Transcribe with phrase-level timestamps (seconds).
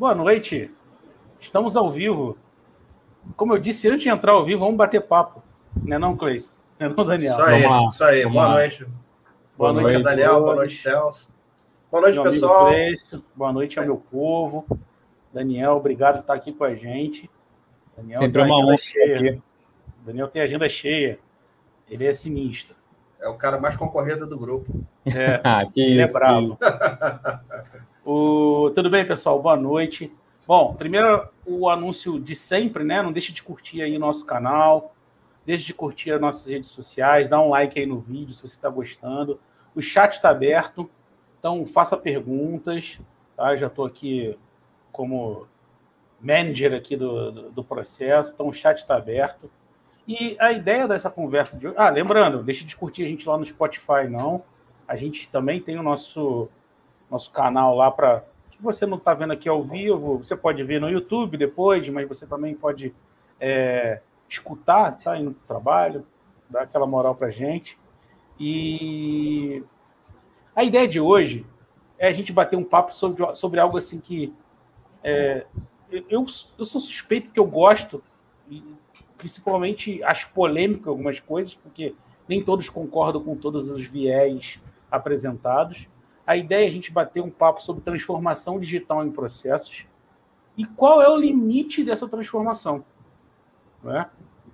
[0.00, 0.70] Boa noite.
[1.38, 2.38] Estamos ao vivo.
[3.36, 5.42] Como eu disse, antes de entrar ao vivo, vamos bater papo.
[5.76, 6.50] Não é não, Cleis?
[6.78, 7.32] Não é não, Daniel?
[7.34, 8.24] Isso aí, vamos isso aí.
[8.24, 8.86] Boa noite.
[9.58, 10.40] Boa, noite, noite, Daniel.
[10.40, 11.30] Boa noite, Telso.
[11.90, 12.68] Boa noite, meu pessoal.
[12.68, 13.22] Cleiton.
[13.36, 14.64] Boa noite ao meu povo.
[15.34, 17.28] Daniel, obrigado por estar aqui com a gente.
[17.94, 19.42] Daniel Sempre uma honra cheia.
[20.02, 21.18] Daniel tem agenda cheia.
[21.90, 22.74] Ele é sinistro.
[23.20, 24.80] É o cara mais concorrido do grupo.
[25.04, 26.58] É, ah, ele é isso, é bravo.
[28.04, 28.70] o...
[28.74, 29.40] Tudo bem, pessoal?
[29.40, 30.12] Boa noite.
[30.46, 33.02] Bom, primeiro o anúncio de sempre, né?
[33.02, 34.94] Não deixe de curtir aí o nosso canal,
[35.44, 38.54] deixe de curtir as nossas redes sociais, dá um like aí no vídeo se você
[38.54, 39.38] está gostando.
[39.74, 40.90] O chat está aberto,
[41.38, 42.98] então faça perguntas,
[43.36, 43.54] tá?
[43.56, 44.36] Já estou aqui
[44.92, 45.46] como
[46.20, 49.50] manager aqui do, do, do processo, então o chat está aberto.
[50.06, 51.76] E a ideia dessa conversa de hoje.
[51.78, 54.42] Ah, lembrando, deixe de curtir a gente lá no Spotify, não.
[54.88, 56.48] A gente também tem o nosso,
[57.10, 60.80] nosso canal lá para que você não está vendo aqui ao vivo, você pode ver
[60.80, 62.94] no YouTube depois, mas você também pode
[63.40, 66.06] é, escutar, tá indo para trabalho,
[66.48, 67.78] dar aquela moral para gente.
[68.38, 69.62] E
[70.54, 71.44] a ideia de hoje
[71.98, 74.32] é a gente bater um papo sobre, sobre algo assim que
[75.02, 75.46] é,
[75.90, 76.24] eu,
[76.58, 78.02] eu sou suspeito porque eu gosto,
[79.18, 81.94] principalmente as polêmicas, algumas coisas, porque
[82.28, 84.58] nem todos concordam com todos os viés
[84.90, 85.86] apresentados.
[86.26, 89.84] A ideia é a gente bater um papo sobre transformação digital em processos
[90.56, 92.84] e qual é o limite dessa transformação.
[93.82, 94.06] Né?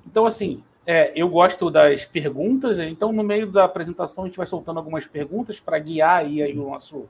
[0.06, 4.47] Então, assim, é, eu gosto das perguntas, então no meio da apresentação a gente vai
[4.47, 7.09] soltando algumas perguntas para guiar aí, aí o nosso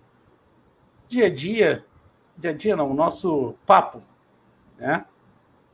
[1.08, 1.84] dia a dia,
[2.38, 4.00] dia a dia não, o nosso papo.
[4.78, 5.04] Né?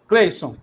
[0.08, 0.56] Cleison,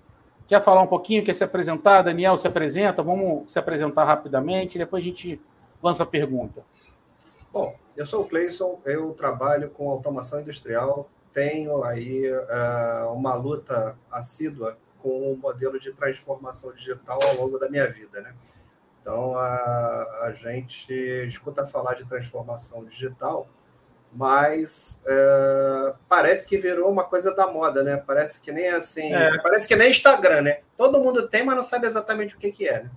[0.47, 2.01] quer falar um pouquinho, quer se apresentar?
[2.01, 5.39] Daniel se apresenta, vamos se apresentar rapidamente, depois a gente
[5.81, 6.61] lança a pergunta.
[7.51, 13.97] Bom, eu sou o Cleison, eu trabalho com automação industrial, tenho aí uh, uma luta
[14.11, 18.33] assídua com o modelo de transformação digital ao longo da minha vida, né?
[19.01, 20.93] Então, a, a gente
[21.27, 23.47] escuta falar de transformação digital,
[24.11, 27.97] mas é, parece que virou uma coisa da moda, né?
[28.05, 29.37] Parece que nem assim, é.
[29.41, 30.59] parece que nem Instagram, né?
[30.75, 32.83] Todo mundo tem, mas não sabe exatamente o que, que é.
[32.83, 32.91] Né?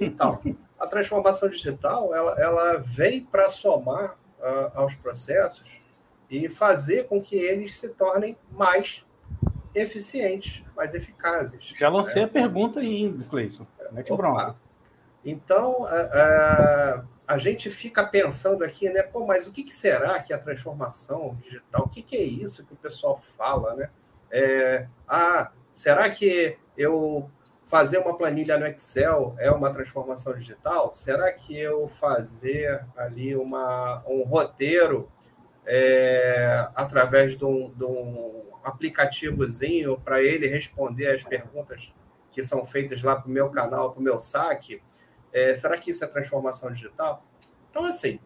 [0.00, 0.40] Então,
[0.78, 5.80] a transformação digital, ela, ela vem para somar uh, aos processos
[6.30, 9.04] e fazer com que eles se tornem mais
[9.74, 11.74] eficientes, mais eficazes.
[11.78, 12.28] Já lancei né?
[12.28, 13.66] a pergunta aí, Cleison.
[13.92, 14.54] Mete bronca.
[15.24, 19.02] Então, uh, uh, a gente fica pensando aqui, né?
[19.02, 21.84] Pô, mas o que, que será que é a transformação digital?
[21.84, 23.90] O que, que é isso que o pessoal fala, né?
[24.30, 27.30] É, ah, será que eu
[27.74, 30.94] fazer uma planilha no Excel é uma transformação digital?
[30.94, 35.10] Será que eu fazer ali uma, um roteiro
[35.66, 41.92] é, através de um, de um aplicativozinho para ele responder as perguntas
[42.30, 44.80] que são feitas lá para o meu canal, para o meu saque?
[45.32, 47.24] É, será que isso é transformação digital?
[47.72, 48.20] Então, assim,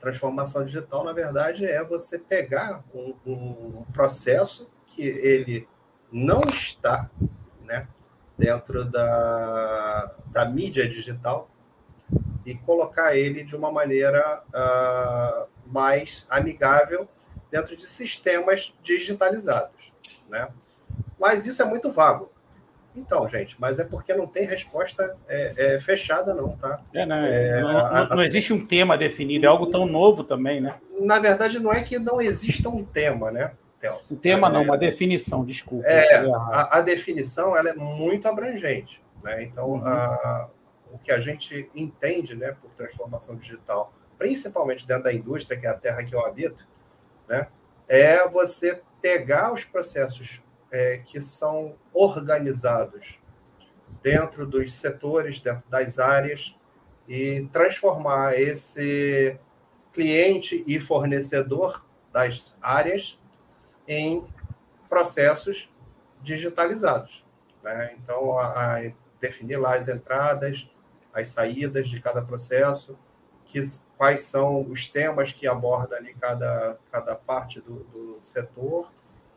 [0.00, 5.68] transformação digital, na verdade, é você pegar um, um processo que ele
[6.10, 7.08] não está
[7.62, 7.86] né,
[8.40, 11.48] dentro da, da mídia digital
[12.46, 17.06] e colocar ele de uma maneira uh, mais amigável
[17.50, 19.92] dentro de sistemas digitalizados.
[20.28, 20.48] Né?
[21.18, 22.32] Mas isso é muito vago.
[22.96, 26.80] Então, gente, mas é porque não tem resposta é, é, fechada, não, tá?
[26.92, 30.60] É, não, é, não, a, não, existe um tema definido, é algo tão novo também,
[30.60, 30.74] né?
[30.98, 34.14] Na verdade, não é que não exista um tema, né, Telson?
[34.14, 35.86] Um tema não, uma definição, desculpa.
[35.86, 39.42] É, a, a, definição ela é muito abrangente, né?
[39.42, 39.86] Então, uhum.
[39.86, 40.48] a,
[40.92, 45.70] o que a gente entende, né, por transformação digital, principalmente dentro da indústria, que é
[45.70, 46.66] a terra que eu habito,
[47.28, 47.48] né,
[47.88, 53.18] é você pegar os processos é, que são organizados
[54.02, 56.54] dentro dos setores, dentro das áreas,
[57.08, 59.36] e transformar esse
[59.92, 63.18] cliente e fornecedor das áreas
[63.90, 64.24] em
[64.88, 65.68] processos
[66.22, 67.24] digitalizados.
[67.60, 67.96] Né?
[67.98, 70.68] Então, a, a definir lá as entradas,
[71.12, 72.96] as saídas de cada processo,
[73.46, 73.60] que,
[73.98, 78.88] quais são os temas que aborda ali cada, cada parte do, do setor,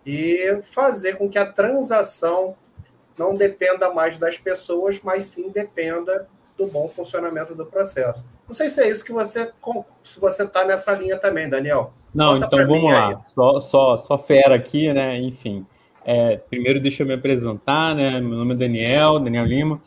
[0.05, 2.55] e fazer com que a transação
[3.17, 8.23] não dependa mais das pessoas, mas sim dependa do bom funcionamento do processo.
[8.47, 9.51] Não sei se é isso que você
[10.03, 11.93] se você está nessa linha também, Daniel.
[12.13, 13.21] Não, Conta então vamos lá.
[13.23, 15.17] Só, só, só fera aqui, né?
[15.17, 15.65] Enfim.
[16.05, 18.19] É, primeiro deixa eu me apresentar, né?
[18.19, 19.81] Meu nome é Daniel, Daniel Lima.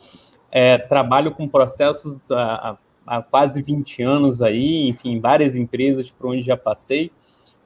[0.51, 6.41] É, trabalho com processos há, há, quase 20 anos aí, enfim, várias empresas por onde
[6.41, 7.11] já passei.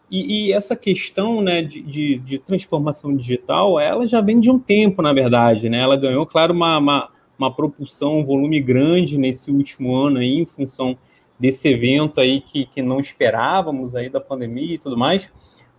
[0.09, 4.59] E, e, essa questão né, de, de, de, transformação digital, ela já vem de um
[4.59, 5.69] tempo, na verdade.
[5.69, 5.79] Né?
[5.79, 7.09] Ela ganhou, claro, uma, uma,
[7.41, 10.95] uma propulsão, um volume grande nesse último ano aí, em função
[11.39, 15.27] desse evento aí que, que não esperávamos aí da pandemia e tudo mais.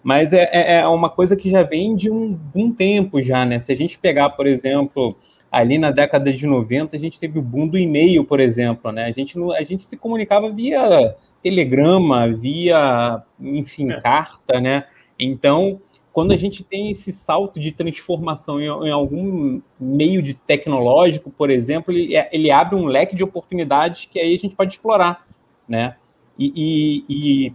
[0.02, 3.60] Mas é, é, é uma coisa que já vem de um, um tempo já, né?
[3.60, 5.16] Se a gente pegar, por exemplo,
[5.50, 9.04] ali na década de 90, a gente teve o boom do e-mail, por exemplo, né?
[9.04, 14.00] A gente, a gente se comunicava via telegrama, via, enfim, é.
[14.00, 14.84] carta, né?
[15.16, 15.80] Então,
[16.12, 21.50] quando a gente tem esse salto de transformação em, em algum meio de tecnológico, por
[21.50, 25.26] exemplo, ele, é, ele, abre um leque de oportunidades que aí a gente pode explorar,
[25.66, 25.96] né?
[26.38, 27.54] E, e, e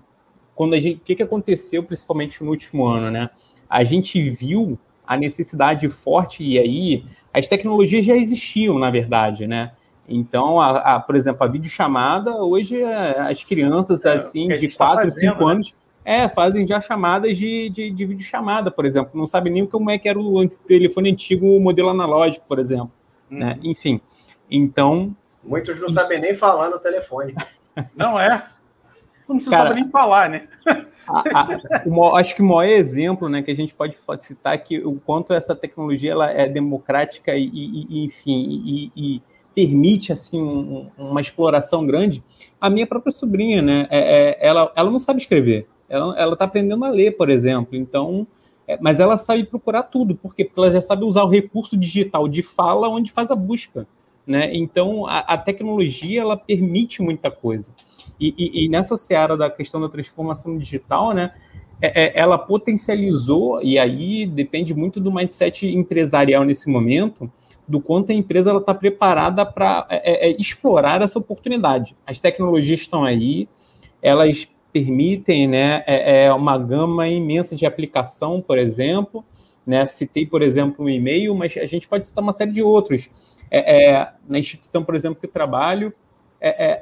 [0.55, 3.29] quando a gente, o que, que aconteceu principalmente no último ano, né?
[3.69, 9.71] A gente viu a necessidade forte e aí as tecnologias já existiam, na verdade, né?
[10.09, 15.03] Então, a, a, por exemplo, a videochamada, hoje é, as crianças é, assim, de 4,
[15.03, 15.51] tá 5 né?
[15.51, 15.75] anos
[16.07, 19.11] é, fazem já chamadas de, de, de videochamada, por exemplo.
[19.13, 22.89] Não sabe nem como é que era o telefone antigo, o modelo analógico, por exemplo.
[23.29, 23.39] Hum.
[23.39, 23.59] Né?
[23.61, 23.99] Enfim,
[24.49, 25.13] então...
[25.43, 27.35] Muitos não sabem nem falar no telefone.
[27.93, 28.43] Não é?
[29.29, 30.47] Não se sabe nem falar, né?
[31.09, 34.57] A, a, o, acho que o maior exemplo né, que a gente pode citar é
[34.57, 39.21] que o quanto essa tecnologia ela é democrática e, e, e enfim, e, e
[39.55, 42.21] permite assim um, uma exploração grande.
[42.59, 43.87] A minha própria sobrinha, né?
[43.89, 45.65] É, é, ela, ela não sabe escrever.
[45.89, 47.75] Ela está aprendendo a ler, por exemplo.
[47.75, 48.27] Então,
[48.67, 52.27] é, mas ela sabe procurar tudo, porque, porque ela já sabe usar o recurso digital
[52.27, 53.87] de fala onde faz a busca.
[54.25, 54.53] Né?
[54.53, 57.71] Então, a, a tecnologia ela permite muita coisa.
[58.19, 61.31] E, e, e, nessa seara da questão da transformação digital, né,
[61.81, 67.31] é, é, ela potencializou, e aí depende muito do mindset empresarial nesse momento,
[67.65, 71.95] do quanto a empresa está preparada para é, é, é, explorar essa oportunidade.
[72.05, 73.47] As tecnologias estão aí,
[74.01, 79.23] elas permitem né, é, é, uma gama imensa de aplicação, por exemplo.
[79.65, 79.87] Né?
[79.87, 83.09] Citei, por exemplo, um e-mail, mas a gente pode citar uma série de outros.
[83.49, 85.93] É, é na instituição, por exemplo, que trabalho,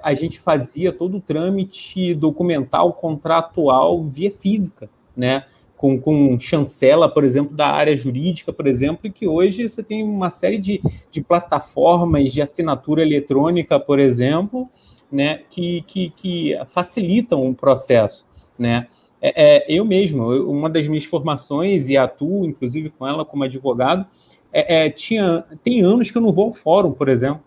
[0.03, 5.45] a gente fazia todo o trâmite documental, contratual via física, né?
[5.77, 10.03] com, com chancela, por exemplo, da área jurídica, por exemplo, e que hoje você tem
[10.03, 10.81] uma série de,
[11.11, 14.69] de plataformas de assinatura eletrônica, por exemplo,
[15.11, 18.25] né, que, que, que facilitam o processo,
[18.57, 18.87] né?
[19.21, 24.05] É, é, eu mesmo, uma das minhas formações, e atuo, inclusive, com ela como advogado,
[24.53, 27.41] é, é tinha, tem anos que eu não vou ao fórum, por exemplo.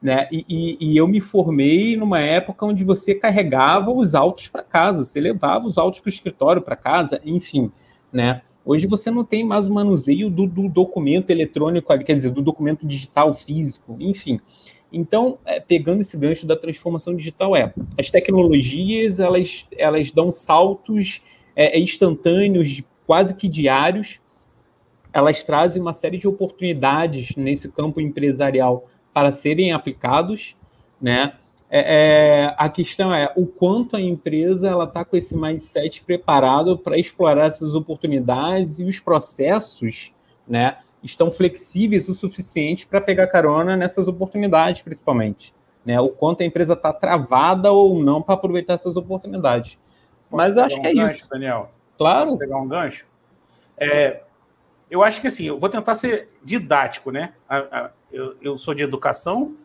[0.00, 0.26] Né?
[0.32, 5.04] E, e, e, eu me formei numa época onde você carregava os autos para casa,
[5.04, 7.70] você levava os autos para o escritório, para casa, enfim,
[8.12, 8.42] né?
[8.64, 12.86] Hoje você não tem mais o manuseio do, do, documento eletrônico, quer dizer, do documento
[12.86, 14.40] digital físico, enfim.
[14.92, 21.22] Então, é, pegando esse gancho da transformação digital, é as tecnologias elas, elas dão saltos
[21.56, 24.20] é, instantâneos, quase que diários,
[25.12, 30.56] elas trazem uma série de oportunidades nesse campo empresarial para serem aplicados,
[31.00, 31.34] né?
[31.74, 36.76] É, é, a questão é o quanto a empresa ela está com esse mindset preparado
[36.76, 40.12] para explorar essas oportunidades e os processos,
[40.46, 45.54] né, estão flexíveis o suficiente para pegar carona nessas oportunidades, principalmente,
[45.84, 46.00] né?
[46.00, 49.78] O quanto a empresa está travada ou não para aproveitar essas oportunidades.
[50.30, 51.30] Posso Mas acho um que é gancho, isso.
[51.30, 51.70] Daniel.
[51.98, 52.26] Claro.
[52.26, 53.04] Posso pegar um gancho.
[53.76, 54.22] É,
[54.90, 57.32] eu acho que assim, eu vou tentar ser didático, né?
[58.12, 59.56] Eu, eu sou de educação,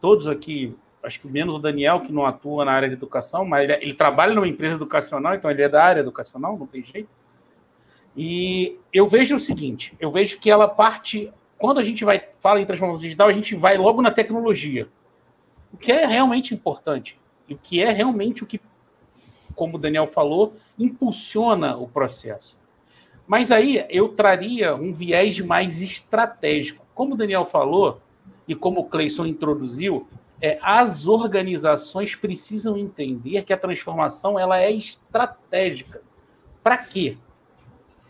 [0.00, 3.64] todos aqui, acho que menos o Daniel, que não atua na área de educação, mas
[3.64, 7.08] ele, ele trabalha numa empresa educacional, então ele é da área educacional, não tem jeito.
[8.16, 11.32] E eu vejo o seguinte: eu vejo que ela parte.
[11.58, 14.88] Quando a gente vai fala em transformação digital, a gente vai logo na tecnologia.
[15.72, 17.18] O que é realmente importante.
[17.48, 18.60] E o que é realmente o que,
[19.54, 22.56] como o Daniel falou, impulsiona o processo.
[23.26, 26.84] Mas aí eu traria um viés mais estratégico.
[26.94, 28.00] Como o Daniel falou,
[28.48, 30.08] e como o Cleison introduziu,
[30.42, 36.02] é, as organizações precisam entender que a transformação ela é estratégica.
[36.62, 37.16] Para quê?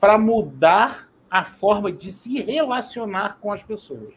[0.01, 4.15] Para mudar a forma de se relacionar com as pessoas.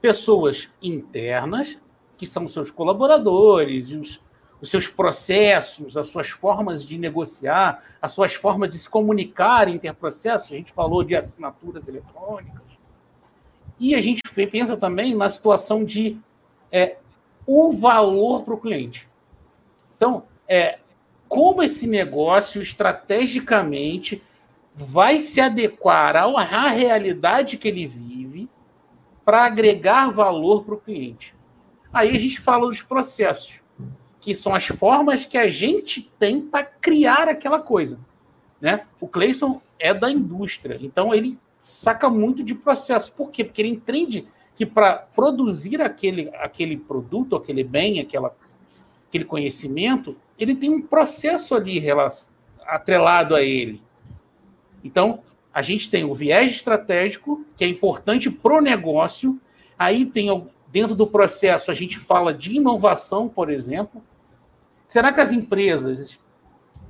[0.00, 1.76] Pessoas internas,
[2.16, 4.20] que são seus colaboradores, os,
[4.60, 10.52] os seus processos, as suas formas de negociar, as suas formas de se comunicar interprocessos.
[10.52, 12.62] A gente falou de assinaturas eletrônicas.
[13.78, 16.18] E a gente pensa também na situação de
[16.70, 16.96] é,
[17.46, 19.08] o valor para o cliente.
[19.96, 20.78] Então, é,
[21.28, 24.22] como esse negócio estrategicamente
[24.80, 28.48] vai se adequar à realidade que ele vive
[29.24, 31.34] para agregar valor para o cliente.
[31.92, 33.60] Aí a gente fala dos processos
[34.20, 37.98] que são as formas que a gente tem para criar aquela coisa.
[38.60, 38.86] Né?
[39.00, 43.12] O Clayson é da indústria, então ele saca muito de processo.
[43.12, 43.44] Por quê?
[43.44, 48.34] Porque ele entende que para produzir aquele, aquele produto, aquele bem, aquela,
[49.08, 51.82] aquele conhecimento, ele tem um processo ali
[52.66, 53.82] atrelado a ele.
[54.82, 55.20] Então,
[55.52, 59.40] a gente tem o viés estratégico, que é importante para o negócio.
[59.78, 60.28] Aí tem,
[60.68, 64.02] dentro do processo, a gente fala de inovação, por exemplo.
[64.86, 66.18] Será que as empresas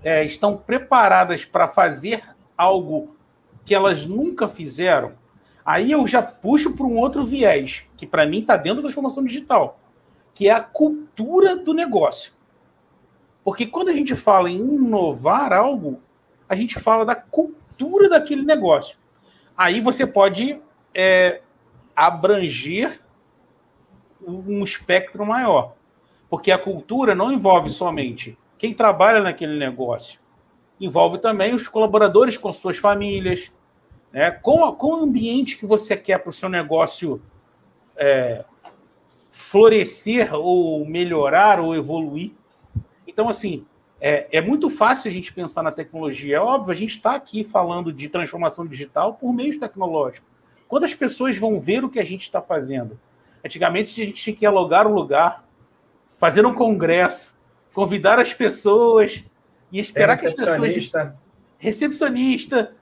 [0.02, 2.22] é, estão preparadas para fazer
[2.56, 3.16] algo
[3.64, 5.12] que elas nunca fizeram?
[5.64, 9.24] Aí eu já puxo para um outro viés, que para mim está dentro da transformação
[9.24, 9.78] digital,
[10.34, 12.32] que é a cultura do negócio.
[13.42, 16.00] Porque quando a gente fala em inovar algo,
[16.48, 17.59] a gente fala da cultura
[18.08, 18.96] daquele negócio.
[19.56, 20.60] Aí você pode
[20.94, 21.40] é,
[21.94, 23.00] abranger
[24.26, 25.74] um espectro maior.
[26.28, 30.20] Porque a cultura não envolve somente quem trabalha naquele negócio,
[30.78, 33.50] envolve também os colaboradores com suas famílias,
[34.12, 34.30] né?
[34.30, 37.22] com, com o ambiente que você quer para o seu negócio
[37.96, 38.44] é,
[39.30, 42.32] florescer ou melhorar ou evoluir.
[43.06, 43.66] Então, assim,
[44.00, 46.36] é, é, muito fácil a gente pensar na tecnologia.
[46.36, 50.26] É óbvio, a gente está aqui falando de transformação digital por meio tecnológico.
[50.66, 52.98] Quando as pessoas vão ver o que a gente está fazendo?
[53.44, 55.44] Antigamente, a gente tinha que alugar um lugar,
[56.18, 57.38] fazer um congresso,
[57.74, 59.22] convidar as pessoas
[59.70, 60.92] e esperar que as pessoas...
[61.58, 62.74] Recepcionista,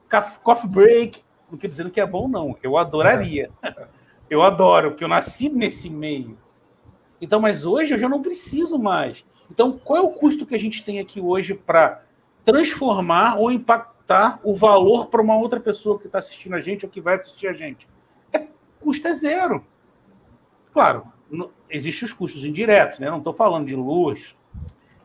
[0.45, 1.21] coffee break.
[1.51, 2.57] Não quer dizendo que é bom, não.
[2.63, 3.51] Eu adoraria.
[4.31, 6.39] Eu adoro, porque eu nasci nesse meio.
[7.21, 9.25] Então, mas hoje eu já não preciso mais.
[9.51, 12.03] Então, qual é o custo que a gente tem aqui hoje para
[12.45, 16.91] transformar ou impactar o valor para uma outra pessoa que está assistindo a gente ou
[16.91, 17.89] que vai assistir a gente?
[18.33, 18.47] É,
[18.81, 19.65] custo é zero.
[20.73, 21.07] Claro,
[21.69, 23.11] existem os custos indiretos, né?
[23.11, 24.35] Não estou falando de luz,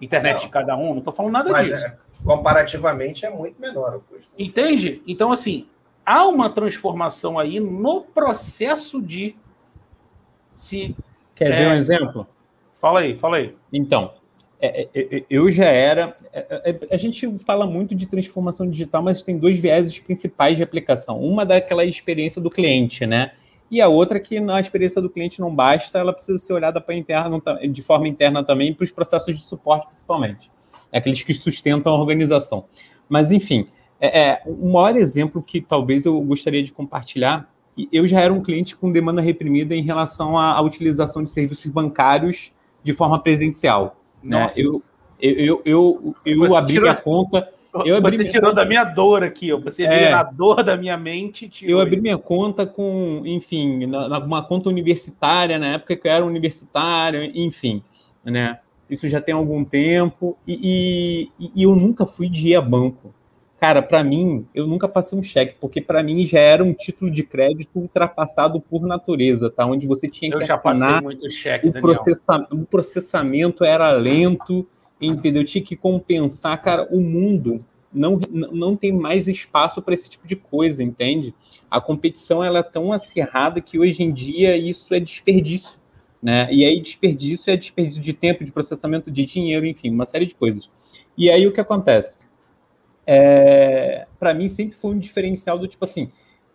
[0.02, 0.42] internet não.
[0.42, 1.86] de cada um, não estou falando nada Mas, disso.
[1.86, 4.34] É, comparativamente é muito menor o custo.
[4.38, 5.02] Entende?
[5.08, 5.68] Então, assim,
[6.06, 9.36] há uma transformação aí no processo de
[10.54, 10.96] se.
[11.36, 11.58] Quer é...
[11.58, 12.28] ver um exemplo?
[12.80, 13.56] Fala aí, fala aí.
[13.72, 14.14] Então,
[14.66, 16.16] é, é, é, eu já era.
[16.90, 21.20] a gente fala muito de transformação digital, mas tem dois vieses principais de aplicação.
[21.20, 23.34] Uma daquela experiência do cliente, né?
[23.70, 26.96] E a outra que na experiência do cliente não basta, ela precisa ser olhada para
[26.96, 30.50] interna, de forma interna também, para os processos de suporte, principalmente.
[30.94, 32.66] Aqueles que sustentam a organização.
[33.10, 33.68] Mas, enfim,
[34.00, 37.52] é, é, o maior exemplo que talvez eu gostaria de compartilhar,
[37.92, 42.54] eu já era um cliente com demanda reprimida em relação à utilização de serviços bancários
[42.84, 43.98] de forma presencial.
[44.24, 44.48] Né?
[44.58, 44.82] Eu,
[45.20, 47.50] eu, eu, eu, eu abri tirou, minha conta.
[47.86, 49.60] Eu abri você tirou conta, da minha dor aqui, ó.
[49.60, 51.52] você é, na dor da minha mente.
[51.62, 56.26] Eu abri minha conta com, enfim, na, uma conta universitária, na época que eu era
[56.26, 57.84] universitário, enfim,
[58.24, 58.60] né?
[58.90, 63.14] Isso já tem algum tempo e, e, e eu nunca fui de ir a banco.
[63.64, 67.10] Cara, para mim, eu nunca passei um cheque, porque para mim já era um título
[67.10, 69.66] de crédito ultrapassado por natureza, tá?
[69.66, 74.68] Onde você tinha eu que assinar cheque, o, processa o processamento era lento,
[75.00, 75.46] entendeu?
[75.46, 80.36] Tinha que compensar, cara, o mundo não, não tem mais espaço para esse tipo de
[80.36, 81.34] coisa, entende?
[81.72, 85.80] A competição ela é tão acirrada que hoje em dia isso é desperdício,
[86.22, 86.50] né?
[86.52, 90.36] E aí desperdício é desperdício de tempo, de processamento de dinheiro, enfim, uma série de
[90.36, 90.70] coisas.
[91.18, 92.18] E aí o que acontece?
[93.06, 96.10] É, para mim sempre foi um diferencial do tipo assim,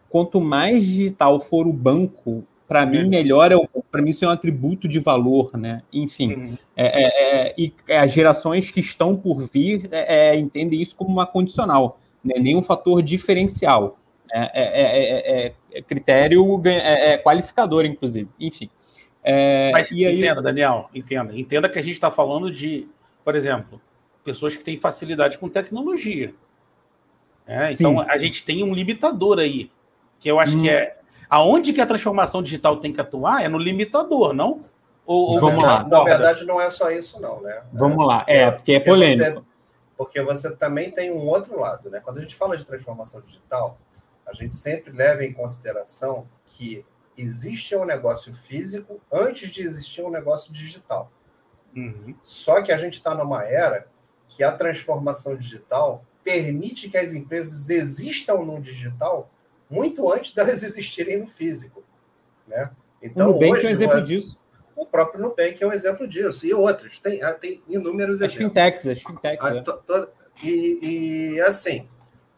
[0.09, 3.09] quanto mais digital for o banco, para mim uhum.
[3.09, 3.57] melhor é
[3.91, 5.83] para mim isso é um atributo de valor, né?
[5.93, 6.59] Enfim, uhum.
[6.77, 11.11] é, é, é e as gerações que estão por vir é, é, entendem isso como
[11.11, 12.35] uma condicional, né?
[12.39, 13.99] nem um fator diferencial.
[14.31, 15.55] É,
[15.87, 16.45] critério
[17.25, 18.29] qualificador, inclusive.
[18.39, 18.69] Enfim.
[19.73, 20.19] Mas, e aí...
[20.19, 21.35] Entenda, Daniel, entenda.
[21.35, 22.87] Entenda que a gente está falando de,
[23.25, 23.81] por exemplo,
[24.25, 26.35] pessoas que têm facilidade com tecnologia.
[27.47, 29.71] É, então a gente tem um limitador aí,
[30.21, 30.63] que eu acho hum.
[30.63, 30.99] que é
[31.29, 34.65] aonde que a transformação digital tem que atuar é no limitador, não?
[35.07, 35.83] Ou, ou Vamos lá.
[35.85, 37.63] Na verdade, não é só isso, não, né?
[37.73, 38.25] Vamos é, lá.
[38.27, 39.41] É, porque é polêmico.
[39.41, 39.43] Você,
[39.97, 42.01] porque você também tem um outro lado, né?
[42.01, 43.79] Quando a gente fala de transformação digital,
[44.27, 46.85] a gente sempre leva em consideração que
[47.17, 51.11] existe um negócio físico antes de existir um negócio digital.
[51.75, 52.15] Uhum.
[52.23, 53.87] Só que a gente está numa era
[54.29, 59.31] que a transformação digital permite que as empresas existam no digital
[59.71, 61.83] muito antes delas existirem no físico.
[62.47, 62.71] Né?
[63.03, 64.39] Então, o Nubank hoje, é um exemplo disso.
[64.75, 66.47] O próprio Nubank é um exemplo disso.
[66.47, 66.99] E outros.
[66.99, 68.49] Tem, ah, tem inúmeros as exemplos.
[68.49, 69.45] Fintechs, as fintechs.
[69.45, 70.09] A, ah, to, to,
[70.43, 70.79] e,
[71.35, 71.87] e, assim,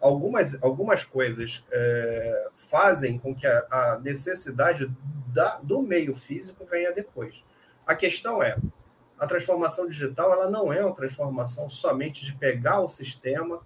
[0.00, 4.90] algumas, algumas coisas é, fazem com que a, a necessidade
[5.28, 7.34] da, do meio físico venha depois.
[7.86, 8.56] A questão é,
[9.20, 13.60] a transformação digital ela não é uma transformação somente de pegar o sistema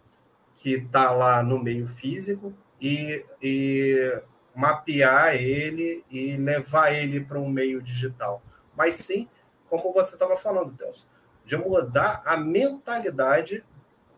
[0.56, 4.20] que está lá no meio físico e, e
[4.52, 8.42] mapear ele e levar ele para um meio digital,
[8.76, 9.28] mas sim,
[9.70, 11.06] como você estava falando, Delcio,
[11.44, 13.62] de mudar a mentalidade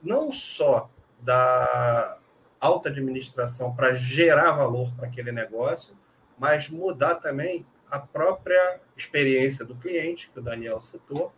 [0.02, 0.88] não só
[1.21, 2.16] da
[2.59, 5.95] alta administração para gerar valor para aquele negócio,
[6.38, 11.33] mas mudar também a própria experiência do cliente, que o Daniel citou,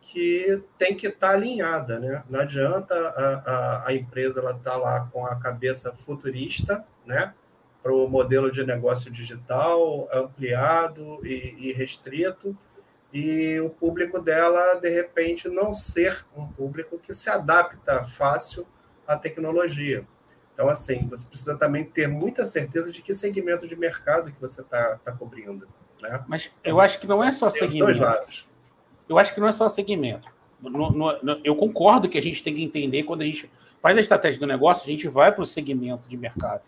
[0.00, 1.98] que tem que estar tá alinhada.
[1.98, 2.22] Né?
[2.28, 7.32] Não adianta a, a, a empresa estar tá lá com a cabeça futurista né?
[7.82, 12.56] para o modelo de negócio digital ampliado e, e restrito,
[13.12, 18.64] e o público dela, de repente, não ser um público que se adapta fácil
[19.06, 20.04] à tecnologia.
[20.60, 24.60] Então, assim, você precisa também ter muita certeza de que segmento de mercado que você
[24.60, 25.66] está tá cobrindo.
[26.02, 26.22] Né?
[26.28, 27.86] Mas eu acho que não é só segmento.
[27.86, 28.46] Dois lados.
[29.08, 30.28] Eu acho que não é só segmento.
[30.60, 33.50] No, no, no, eu concordo que a gente tem que entender quando a gente
[33.80, 36.60] faz a estratégia do negócio, a gente vai para o segmento de mercado.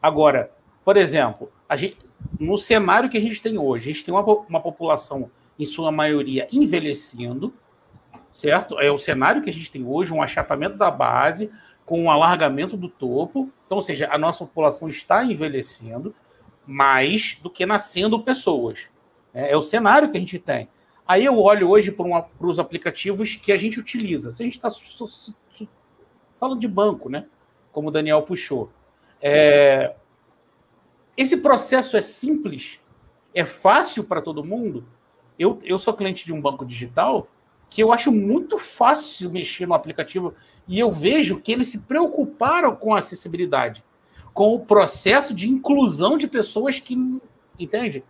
[0.00, 0.50] Agora,
[0.82, 1.98] por exemplo, a gente,
[2.40, 5.92] no cenário que a gente tem hoje, a gente tem uma, uma população, em sua
[5.92, 7.52] maioria, envelhecendo,
[8.32, 8.80] certo?
[8.80, 11.50] É o cenário que a gente tem hoje, um achatamento da base,
[11.84, 13.50] com um alargamento do topo.
[13.66, 16.14] Então, ou seja, a nossa população está envelhecendo
[16.66, 18.88] mais do que nascendo pessoas.
[19.32, 20.68] É, é o cenário que a gente tem.
[21.06, 24.32] Aí eu olho hoje para os aplicativos que a gente utiliza.
[24.32, 24.70] Se a gente está
[26.40, 27.26] falando de banco, né?
[27.72, 28.70] Como o Daniel puxou.
[29.20, 29.94] É,
[31.16, 32.80] esse processo é simples,
[33.34, 34.84] é fácil para todo mundo.
[35.38, 37.28] Eu, eu sou cliente de um banco digital
[37.74, 40.32] que eu acho muito fácil mexer no aplicativo
[40.68, 43.82] e eu vejo que eles se preocuparam com a acessibilidade,
[44.32, 46.96] com o processo de inclusão de pessoas que.
[47.58, 48.04] Entende?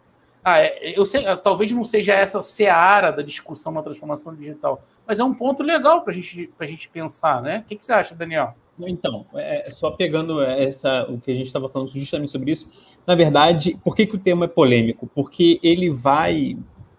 [0.45, 5.19] Ah, é, eu sei, talvez não seja essa seara da discussão na transformação digital, mas
[5.19, 7.61] é um ponto legal para gente, a gente pensar, né?
[7.61, 8.55] O que, que você acha, Daniel?
[8.81, 12.69] Então, é, só pegando essa, o que a gente estava falando justamente sobre isso,
[13.07, 15.09] na verdade, por que, que o tema é polêmico?
[15.15, 16.55] Porque ele vai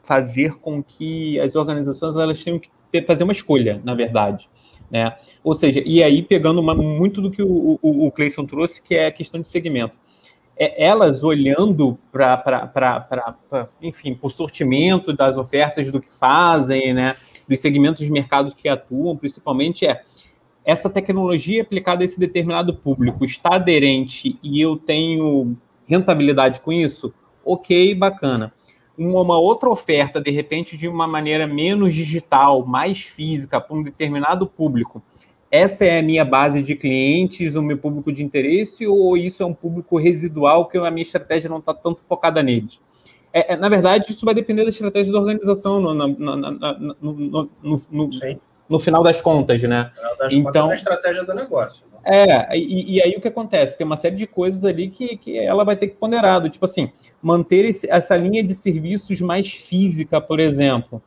[0.05, 4.49] fazer com que as organizações elas tenham que ter, fazer uma escolha, na verdade.
[4.89, 5.15] Né?
[5.43, 8.95] Ou seja, e aí pegando uma, muito do que o, o, o Cleison trouxe, que
[8.95, 9.95] é a questão de segmento.
[10.57, 12.71] É, elas olhando para,
[13.81, 17.15] enfim, para o sortimento das ofertas do que fazem, né?
[17.47, 20.01] dos segmentos de mercado que atuam, principalmente, é
[20.63, 25.55] essa tecnologia aplicada a esse determinado público está aderente e eu tenho
[25.87, 27.13] rentabilidade com isso?
[27.43, 28.51] Ok, bacana
[28.97, 34.47] uma, outra oferta, de repente, de uma maneira menos digital, mais física, para um determinado
[34.47, 35.01] público,
[35.51, 39.45] essa é a minha base de clientes, o meu público de interesse, ou isso é
[39.45, 42.81] um público residual que a minha estratégia não está tanto focada neles?
[43.31, 48.09] É, é, na verdade, isso vai depender da estratégia da organização no, no, no, no,
[48.67, 49.91] no final das contas, né?
[50.19, 51.84] Das então, contas, é a estratégia do negócio.
[52.05, 53.75] É, e, e, aí o que acontece?
[53.75, 56.91] Tem uma série de coisas ali que, que ela vai ter que ponderar, tipo assim,
[57.19, 61.01] manter esse, essa linha de serviços mais física, por exemplo.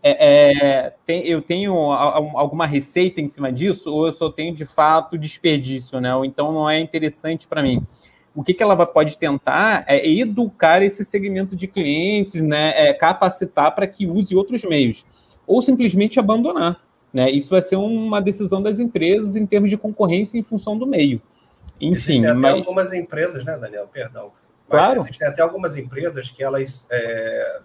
[0.00, 4.64] É, é, tem, eu tenho alguma receita em cima disso, ou eu só tenho de
[4.64, 6.14] fato desperdício, né?
[6.14, 7.84] Ou então não é interessante para mim.
[8.32, 12.72] O que, que ela pode tentar é educar esse segmento de clientes, né?
[12.88, 15.04] É capacitar para que use outros meios,
[15.44, 16.85] ou simplesmente abandonar.
[17.16, 17.30] Né?
[17.30, 21.18] Isso vai ser uma decisão das empresas em termos de concorrência em função do meio.
[21.80, 23.88] Enfim, existem até algumas empresas, né, Daniel?
[23.90, 24.32] Perdão.
[24.68, 25.00] Mas claro.
[25.00, 27.60] existem até algumas empresas que elas é,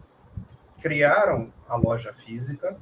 [0.82, 2.78] criaram a loja física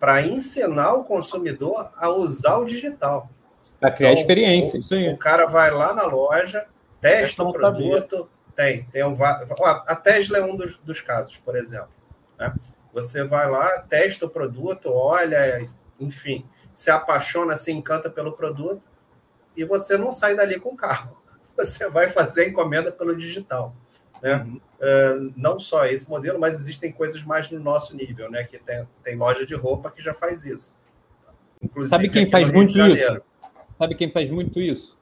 [0.00, 3.30] para ensinar o consumidor a usar o digital.
[3.78, 5.12] Para criar então, experiência, o, isso aí.
[5.12, 6.66] O cara vai lá na loja,
[7.00, 11.90] testa o produto, tem, tem um, a Tesla é um dos, dos casos, por exemplo.
[12.36, 12.52] Né?
[12.92, 15.68] Você vai lá, testa o produto, olha,
[16.04, 18.82] enfim, se apaixona, se encanta pelo produto
[19.56, 21.22] e você não sai dali com o carro.
[21.56, 23.72] Você vai fazer a encomenda pelo digital.
[24.20, 24.34] Né?
[24.34, 24.56] Uhum.
[24.56, 28.42] Uh, não só esse modelo, mas existem coisas mais no nosso nível, né?
[28.42, 30.74] Que tem, tem loja de roupa que já faz isso.
[31.62, 33.22] Inclusive, Sabe quem faz muito isso?
[33.78, 34.98] Sabe quem faz muito isso?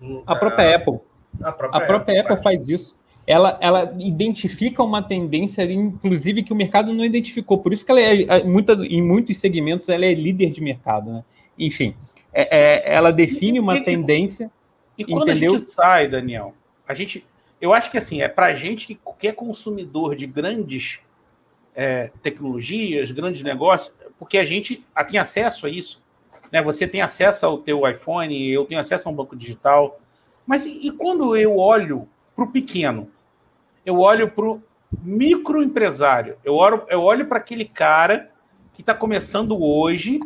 [0.00, 1.00] Hum, a própria uh, Apple.
[1.42, 2.95] A própria, a própria Apple, Apple faz isso
[3.26, 7.58] ela, ela identifica uma tendência, inclusive, que o mercado não identificou.
[7.58, 11.10] Por isso que ela é, muita, em muitos segmentos, ela é líder de mercado.
[11.10, 11.24] Né?
[11.58, 11.94] Enfim,
[12.32, 14.50] é, é, ela define uma e, tendência.
[14.96, 15.54] E, quando entendeu?
[15.54, 16.54] a gente sai, Daniel,
[16.86, 17.26] a gente.
[17.60, 21.00] Eu acho que assim, é para a gente que, que é consumidor de grandes
[21.74, 26.00] é, tecnologias, grandes negócios, porque a gente tem acesso a isso.
[26.52, 26.62] Né?
[26.62, 29.98] Você tem acesso ao teu iPhone, eu tenho acesso a um banco digital.
[30.46, 33.10] Mas e, e quando eu olho para o pequeno?
[33.86, 34.62] Eu olho para o
[35.02, 38.28] microempresário, eu olho, eu olho para aquele cara
[38.72, 40.18] que está começando hoje,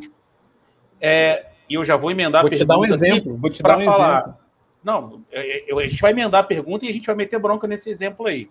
[1.00, 2.74] é, e eu já vou emendar vou a pergunta.
[2.74, 3.36] Vou te dar um exemplo.
[3.36, 4.20] Vou te dar um falar.
[4.22, 4.40] exemplo.
[4.82, 7.90] Não, eu, a gente vai emendar a pergunta e a gente vai meter bronca nesse
[7.90, 8.50] exemplo aí.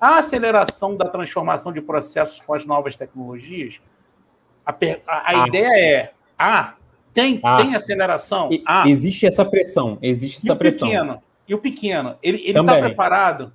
[0.00, 3.80] A aceleração da transformação de processos com as novas tecnologias,
[4.64, 5.48] a, a, a ah.
[5.48, 6.74] ideia é: ah,
[7.12, 7.56] tem, ah.
[7.56, 8.48] tem aceleração?
[8.64, 8.88] Ah.
[8.88, 10.88] Existe essa pressão, existe essa e pressão.
[10.88, 13.52] Pequeno, e o pequeno, ele está preparado?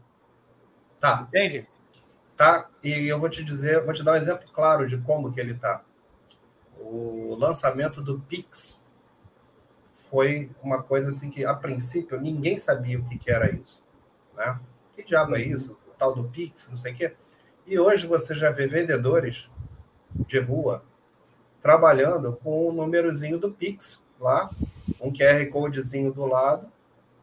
[1.02, 1.26] Tá.
[1.28, 1.68] Entende?
[2.38, 5.40] Tá, e eu vou te dizer, vou te dar um exemplo claro de como que
[5.40, 5.82] ele está.
[6.80, 8.80] O lançamento do Pix
[10.10, 13.82] foi uma coisa assim que, a princípio, ninguém sabia o que, que era isso.
[14.36, 14.60] Né?
[14.96, 15.78] Que diabo é isso?
[15.88, 17.14] O tal do Pix, não sei o quê.
[17.66, 19.50] E hoje você já vê vendedores
[20.28, 20.84] de rua
[21.62, 24.50] trabalhando com o númerozinho do Pix lá,
[25.00, 26.68] um QR Codezinho do lado,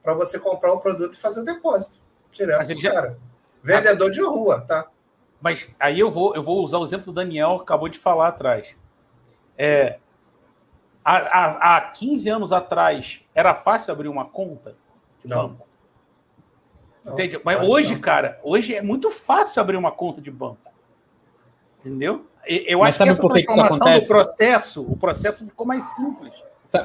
[0.02, 1.98] para você comprar o produto e fazer o depósito
[2.32, 2.92] direto do já...
[2.92, 3.18] cara.
[3.62, 4.86] Vendedor de rua, tá?
[5.40, 8.28] Mas aí eu vou, eu vou usar o exemplo do Daniel que acabou de falar
[8.28, 8.68] atrás.
[9.56, 9.98] É,
[11.04, 14.74] há, há, há 15 anos atrás, era fácil abrir uma conta
[15.24, 15.48] de não.
[15.48, 15.68] banco?
[17.04, 17.40] Não, Entende?
[17.44, 18.00] Mas hoje, não.
[18.00, 20.72] cara, hoje é muito fácil abrir uma conta de banco.
[21.80, 22.26] Entendeu?
[22.44, 26.32] Eu Mas acho que essa transformação do processo, o processo ficou mais simples.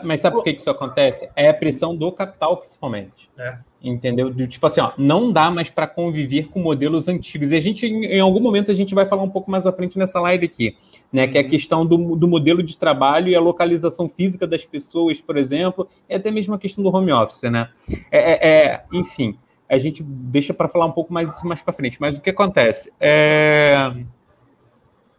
[0.04, 1.30] Mas sabe por que isso acontece?
[1.36, 3.30] É a pressão do capital, principalmente.
[3.38, 3.58] É.
[3.84, 4.30] Entendeu?
[4.30, 7.52] Do, tipo assim, ó, não dá mais para conviver com modelos antigos.
[7.52, 9.98] E a gente, em algum momento, a gente vai falar um pouco mais à frente
[9.98, 10.78] nessa live aqui,
[11.12, 11.28] né?
[11.28, 15.20] Que é a questão do, do modelo de trabalho e a localização física das pessoas,
[15.20, 17.70] por exemplo, e até mesmo a questão do home office, né?
[18.10, 21.74] É, é, é enfim, a gente deixa para falar um pouco mais isso mais para
[21.74, 22.00] frente.
[22.00, 22.92] Mas o que acontece?
[23.02, 23.94] É...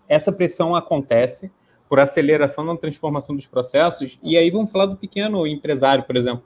[0.09, 1.50] Essa pressão acontece
[1.88, 4.18] por aceleração na transformação dos processos.
[4.23, 6.42] E aí vamos falar do pequeno empresário, por exemplo.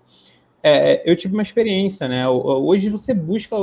[0.62, 2.28] É, eu tive uma experiência, né?
[2.28, 3.56] Hoje você busca,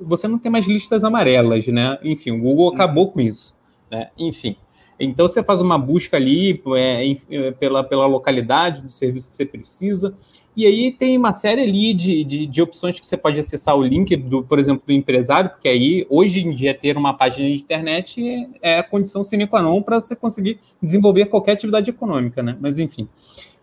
[0.00, 1.98] você, não tem mais listas amarelas, né?
[2.02, 3.54] Enfim, o Google acabou com isso,
[3.90, 4.08] né?
[4.18, 4.56] Enfim.
[5.00, 9.46] Então você faz uma busca ali é, é, pela, pela localidade do serviço que você
[9.46, 10.14] precisa,
[10.54, 13.82] e aí tem uma série ali de, de, de, opções que você pode acessar o
[13.82, 17.54] link, do, por exemplo, do empresário, porque aí, hoje em dia, ter uma página de
[17.54, 22.56] internet é a condição sine qua non para você conseguir desenvolver qualquer atividade econômica, né?
[22.60, 23.08] Mas enfim.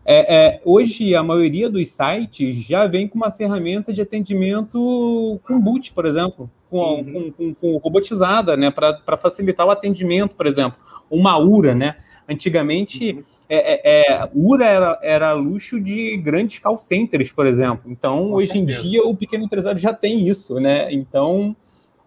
[0.04, 5.60] É, é, hoje, a maioria dos sites já vem com uma ferramenta de atendimento com
[5.60, 7.14] boot, por exemplo, com, uhum.
[7.14, 10.78] com, com, com robotizada, né, para facilitar o atendimento, por exemplo.
[11.10, 11.96] Uma URA, né?
[12.30, 13.24] Antigamente, uhum.
[13.48, 17.90] é, é, é, URA era, era luxo de grandes call centers, por exemplo.
[17.90, 18.80] Então, com hoje certeza.
[18.80, 20.92] em dia, o pequeno empresário já tem isso, né?
[20.92, 21.56] Então,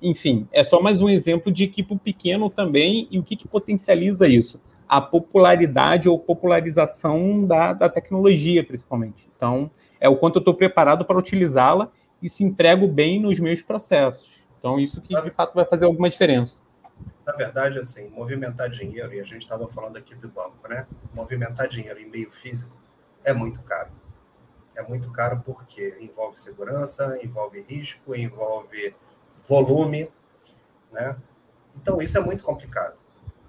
[0.03, 3.37] enfim, é só mais um exemplo de que para o pequeno também e o que,
[3.37, 9.31] que potencializa isso a popularidade ou popularização da, da tecnologia, principalmente.
[9.37, 9.70] Então,
[10.01, 14.39] é o quanto eu estou preparado para utilizá-la e se emprego bem nos meus processos.
[14.61, 16.59] Então, isso que de fato vai fazer alguma diferença.
[17.27, 20.87] Na verdade, assim, movimentar dinheiro, e a gente estava falando aqui do banco, né?
[21.14, 22.77] Movimentar dinheiro em meio físico
[23.25, 23.90] é muito caro.
[24.77, 28.94] É muito caro porque envolve segurança, envolve risco, envolve
[29.49, 30.11] volume,
[30.92, 31.16] né?
[31.77, 33.01] Então, isso é muito complicado.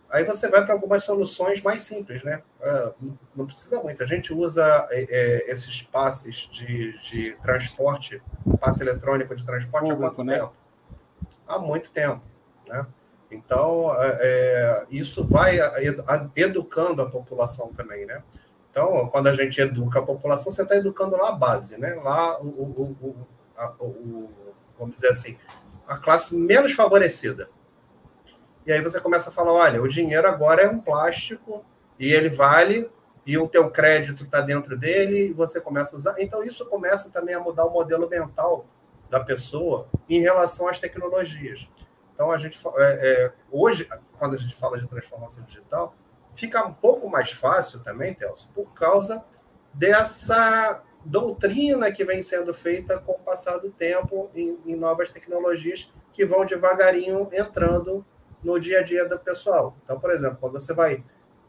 [0.10, 2.41] Aí você vai para algumas soluções mais simples, né?
[2.62, 2.91] É,
[3.36, 4.04] não precisa muito.
[4.04, 8.21] A gente usa é, é, esses passes de, de transporte,
[8.60, 10.39] passe eletrônico de transporte Público, há quanto né?
[10.39, 10.61] tempo?
[11.48, 12.22] Há muito tempo,
[12.67, 12.86] né?
[13.30, 15.58] Então, é, isso vai
[16.36, 18.22] educando a população também, né?
[18.70, 21.94] Então, quando a gente educa a população, você está educando lá a base, né?
[21.96, 24.30] Lá, o, o, o, a, o,
[24.78, 25.38] vamos dizer assim,
[25.88, 27.50] a classe menos favorecida.
[28.65, 31.65] E aí você começa a falar, olha, o dinheiro agora é um plástico
[32.00, 32.89] e ele vale
[33.26, 36.15] e o teu crédito está dentro dele e você começa a usar.
[36.20, 38.65] Então isso começa também a mudar o modelo mental
[39.12, 41.67] da pessoa em relação às tecnologias.
[42.13, 42.82] Então a gente é,
[43.26, 45.93] é, hoje, quando a gente fala de transformação digital,
[46.34, 49.24] fica um pouco mais fácil também, Telso, por causa
[49.74, 55.91] dessa doutrina que vem sendo feita com o passar do tempo em, em novas tecnologias
[56.13, 58.06] que vão devagarinho entrando
[58.41, 59.76] no dia a dia do pessoal.
[59.84, 61.04] Então, por exemplo, quando você vai.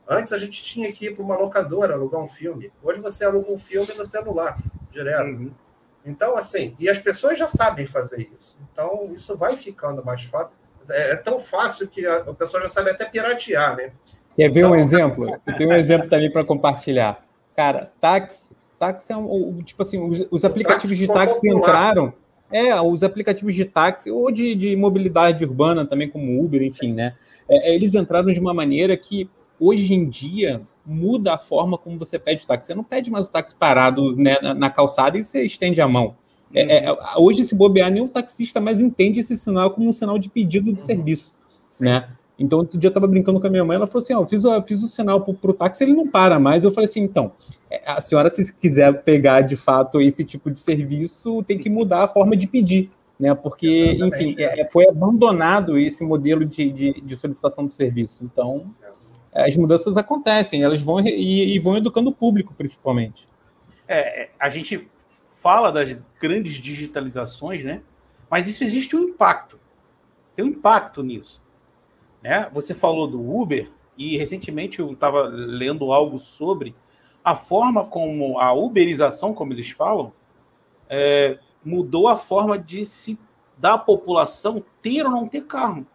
[0.09, 2.73] Antes a gente tinha que ir para uma locadora alugar um filme.
[2.83, 4.59] Hoje você aluga um filme no celular,
[4.91, 5.27] direto.
[5.27, 5.55] Uhum.
[6.05, 8.57] Então, assim, e as pessoas já sabem fazer isso.
[8.73, 10.53] Então, isso vai ficando mais fácil.
[10.91, 13.93] É, é tão fácil que a, a pessoa já sabe até piratear, né?
[14.37, 14.73] Quer ver então...
[14.73, 15.27] um exemplo?
[15.47, 17.25] Eu tenho um exemplo também para compartilhar.
[17.55, 22.13] Cara, táxi, táxi é um, tipo assim, os, os aplicativos de táxi entraram
[22.51, 27.15] é, os aplicativos de táxi ou de, de mobilidade urbana também, como Uber, enfim, né?
[27.49, 31.99] É, é, eles entraram de uma maneira que hoje em dia muda a forma como
[31.99, 32.67] você pede o táxi.
[32.67, 35.89] Você não pede mais o táxi parado né, na, na, calçada e você estende a
[35.89, 36.17] mão.
[36.55, 36.99] É, é, uhum.
[37.19, 40.81] hoje, se bobear, nenhum taxista mais entende esse sinal como um sinal de pedido de
[40.81, 40.87] uhum.
[40.87, 41.35] serviço.
[41.81, 42.09] Né?
[42.39, 44.27] Então, outro dia eu estava brincando com a minha mãe, ela falou assim: Ó, oh,
[44.27, 46.65] fiz, fiz o sinal para o táxi, ele não para mais.
[46.65, 47.33] Eu falei assim: então,
[47.71, 52.05] é, a senhora, se quiser pegar de fato esse tipo de serviço, tem que mudar
[52.05, 53.35] a forma de pedir, né?
[53.35, 54.33] Porque, Exatamente.
[54.33, 58.25] enfim, é, foi abandonado esse modelo de, de, de, solicitação do serviço.
[58.25, 58.67] Então,
[59.33, 63.27] as mudanças acontecem, elas vão e, e vão educando o público, principalmente.
[63.89, 64.89] É, a gente
[65.41, 67.83] fala das grandes digitalizações, né?
[68.31, 69.59] Mas isso existe um impacto.
[70.35, 71.43] Tem um impacto nisso.
[72.23, 72.49] Né?
[72.53, 76.75] Você falou do Uber, e recentemente eu estava lendo algo sobre
[77.25, 80.13] a forma como a uberização, como eles falam,
[80.89, 83.19] é, mudou a forma de se
[83.59, 85.87] da população ter ou não ter carro.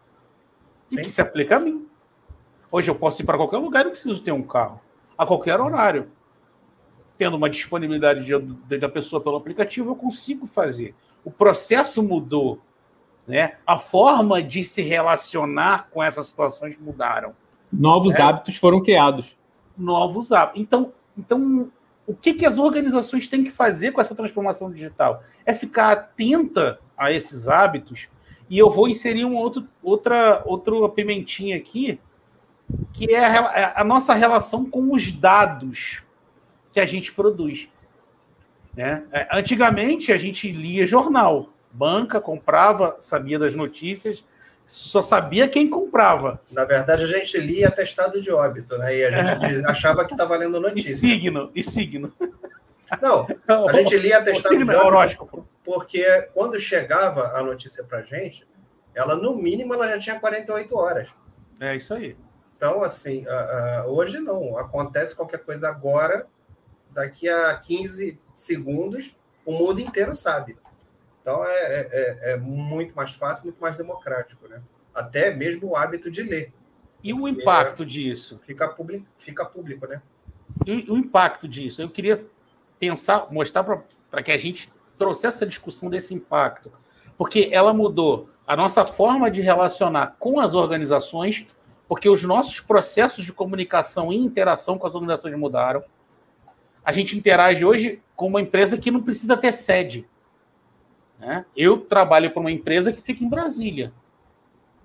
[0.90, 1.87] E que se aplica a mim.
[2.70, 4.80] Hoje eu posso ir para qualquer lugar e não preciso ter um carro.
[5.16, 6.10] A qualquer horário.
[7.16, 10.94] Tendo uma disponibilidade de, da pessoa pelo aplicativo, eu consigo fazer.
[11.24, 12.60] O processo mudou.
[13.26, 13.54] Né?
[13.66, 17.34] A forma de se relacionar com essas situações mudaram.
[17.72, 18.22] Novos né?
[18.22, 19.36] hábitos foram criados.
[19.76, 20.62] Novos hábitos.
[20.62, 21.70] Então, então
[22.06, 25.22] o que, que as organizações têm que fazer com essa transformação digital?
[25.44, 28.08] É ficar atenta a esses hábitos.
[28.48, 32.00] E eu vou inserir um outro, outra, outra pimentinha aqui,
[32.92, 36.02] que é a, é a nossa relação com os dados
[36.72, 37.68] que a gente produz.
[38.76, 39.02] Né?
[39.12, 44.24] É, antigamente, a gente lia jornal banca, comprava, sabia das notícias,
[44.66, 46.40] só sabia quem comprava.
[46.50, 48.96] Na verdade, a gente lia atestado de óbito, né?
[48.96, 49.70] E a gente é.
[49.70, 50.90] achava que estava lendo notícia.
[50.90, 52.12] E signo, e signo.
[53.00, 53.26] Não,
[53.68, 56.02] a gente lia atestado de óbito porque
[56.32, 58.46] quando chegava a notícia para gente,
[58.94, 61.10] ela, no mínimo, ela já tinha 48 horas.
[61.60, 62.16] É isso aí.
[62.58, 63.24] Então, assim,
[63.86, 64.58] hoje não.
[64.58, 66.26] Acontece qualquer coisa agora,
[66.90, 69.14] daqui a 15 segundos,
[69.46, 70.58] o mundo inteiro sabe.
[71.22, 74.60] Então é, é, é, é, muito mais fácil, muito mais democrático, né?
[74.94, 76.52] Até mesmo o hábito de ler.
[77.04, 78.40] E o impacto disso?
[78.44, 80.02] Fica público, fica público, né?
[80.66, 81.80] E o impacto disso?
[81.80, 82.24] Eu queria
[82.78, 86.72] pensar, mostrar para que a gente trouxesse essa discussão desse impacto,
[87.16, 91.44] porque ela mudou a nossa forma de relacionar com as organizações,
[91.88, 95.82] porque os nossos processos de comunicação e interação com as organizações mudaram.
[96.84, 100.06] A gente interage hoje com uma empresa que não precisa ter sede.
[101.18, 101.44] Né?
[101.56, 103.92] Eu trabalho para uma empresa que fica em Brasília.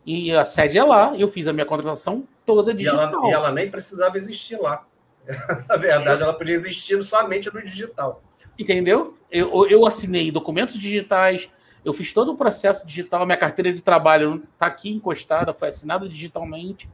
[0.05, 3.09] E a sede é lá, eu fiz a minha contratação toda digital.
[3.09, 4.85] E ela, e ela nem precisava existir lá.
[5.67, 8.21] Na verdade, ela podia existir somente no digital.
[8.57, 9.17] Entendeu?
[9.31, 11.49] Eu, eu assinei documentos digitais,
[11.83, 16.07] eu fiz todo o processo digital, minha carteira de trabalho está aqui encostada, foi assinada
[16.07, 16.89] digitalmente.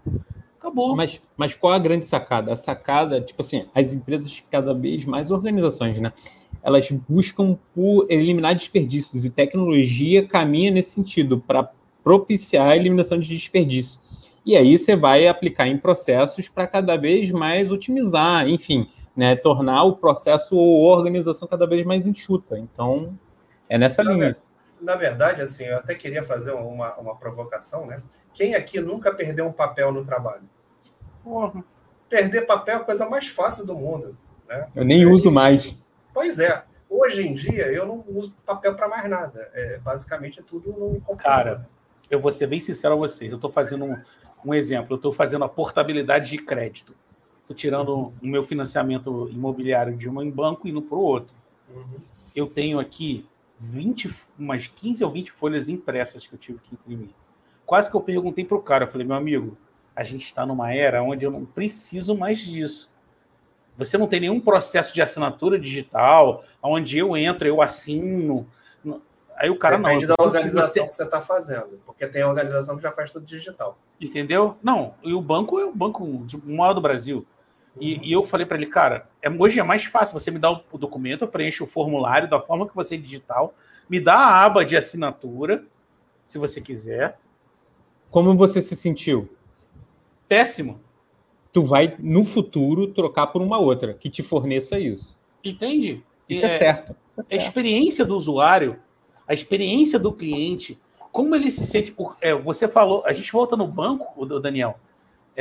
[0.60, 0.96] Acabou.
[0.96, 2.52] Mas, mas qual a grande sacada?
[2.52, 6.12] A sacada, tipo assim, as empresas cada vez mais organizações, né?
[6.62, 11.72] elas buscam por eliminar desperdícios e tecnologia caminha nesse sentido para
[12.04, 14.00] propiciar a eliminação de desperdício.
[14.46, 19.84] E aí você vai aplicar em processos para cada vez mais otimizar, enfim, né, tornar
[19.84, 22.58] o processo ou organização cada vez mais enxuta.
[22.58, 23.18] Então,
[23.68, 24.38] é nessa na linha.
[24.82, 28.02] Na verdade, assim, eu até queria fazer uma, uma provocação, né?
[28.34, 30.44] Quem aqui nunca perdeu um papel no trabalho?
[31.24, 31.64] Porra.
[32.08, 34.18] Perder papel é a coisa mais fácil do mundo.
[34.48, 34.68] Né?
[34.76, 35.80] Eu nem é, uso mais.
[36.14, 36.64] Pois é.
[36.90, 39.50] Hoje em dia, eu não uso papel para mais nada.
[39.54, 41.18] É, basicamente, é tudo no computador.
[41.18, 41.70] Cara,
[42.10, 43.30] eu vou ser bem sincero a vocês.
[43.30, 43.98] Eu estou fazendo um,
[44.44, 44.94] um, exemplo.
[44.94, 46.96] Eu estou fazendo a portabilidade de crédito.
[47.42, 48.14] Estou tirando uhum.
[48.24, 51.36] o meu financiamento imobiliário de um banco e indo para o outro.
[51.70, 52.00] Uhum.
[52.36, 53.28] Eu tenho aqui
[53.60, 57.10] 20, umas 15 ou 20 folhas impressas que eu tive que imprimir.
[57.66, 58.86] Quase que eu perguntei para o cara.
[58.86, 59.58] Eu falei, meu amigo,
[59.96, 62.90] a gente está numa era onde eu não preciso mais disso.
[63.78, 68.48] Você não tem nenhum processo de assinatura digital, onde eu entro, eu assino.
[69.38, 70.16] Aí o cara Depende não.
[70.16, 73.78] Depende da organização que você está fazendo, porque tem organização que já faz tudo digital.
[74.00, 74.58] Entendeu?
[74.62, 76.06] Não, e o banco é o banco
[76.44, 77.26] maior do Brasil.
[77.80, 80.52] E, e eu falei para ele, cara, é, hoje é mais fácil você me dar
[80.52, 83.54] o documento, eu preencho o formulário da forma que você é digital,
[83.90, 85.64] me dá a aba de assinatura,
[86.28, 87.18] se você quiser.
[88.12, 89.30] Como você se sentiu?
[90.28, 90.80] Péssimo
[91.52, 95.18] tu vai, no futuro, trocar por uma outra que te forneça isso.
[95.44, 96.04] Entende?
[96.28, 96.96] Isso é, é certo.
[97.08, 97.34] Isso é certo.
[97.34, 98.80] A experiência do usuário,
[99.28, 100.80] a experiência do cliente,
[101.12, 101.96] como ele se sente.
[102.22, 104.80] É, você falou, a gente volta no banco, o Daniel.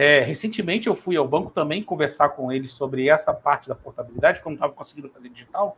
[0.01, 4.41] É, recentemente eu fui ao banco também conversar com eles sobre essa parte da portabilidade,
[4.43, 5.77] como estava conseguindo fazer digital.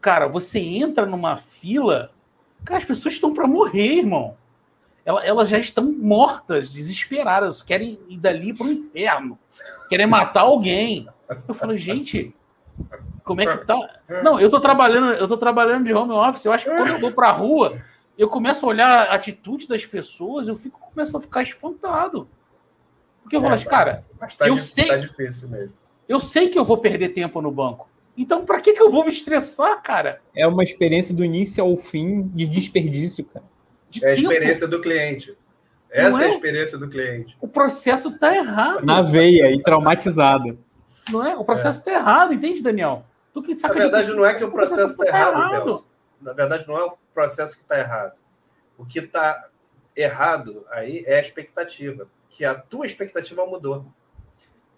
[0.00, 2.12] Cara, você entra numa fila,
[2.64, 4.36] cara, as pessoas estão para morrer, irmão
[5.06, 9.38] elas já estão mortas, desesperadas, querem ir dali para o inferno,
[9.88, 11.08] querem matar alguém.
[11.46, 12.34] Eu falei, gente,
[13.22, 13.76] como é que tá?
[14.24, 16.44] Não, eu tô trabalhando, eu tô trabalhando de home office.
[16.44, 17.80] Eu acho que quando eu vou para a rua,
[18.18, 22.28] eu começo a olhar a atitude das pessoas, eu fico começo a ficar espantado.
[23.26, 25.72] Porque eu vou é, falar, cara, mas tá, eu sei, tá difícil mesmo.
[26.08, 27.88] Eu sei que eu vou perder tempo no banco.
[28.16, 30.20] Então, para que, que eu vou me estressar, cara?
[30.32, 33.44] É uma experiência do início ao fim de desperdício, cara.
[33.90, 35.36] De é a experiência do cliente.
[35.90, 36.28] Essa é?
[36.28, 36.30] é?
[36.30, 37.36] a experiência do cliente.
[37.40, 38.86] O processo está errado.
[38.86, 40.56] Na veia e traumatizado.
[41.10, 41.36] Não é?
[41.36, 41.94] O processo está é.
[41.96, 43.04] errado, entende, Daniel?
[43.34, 45.64] Tu que Na verdade, não é que o processo está errado, errado.
[45.64, 45.88] Deus.
[46.20, 48.12] Na verdade, não é o processo que está errado.
[48.78, 49.48] O que está
[49.96, 53.86] errado aí é a expectativa, que a tua expectativa mudou.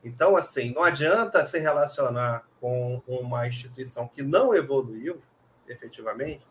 [0.05, 5.21] Então, assim, não adianta se relacionar com uma instituição que não evoluiu
[5.69, 6.47] efetivamente,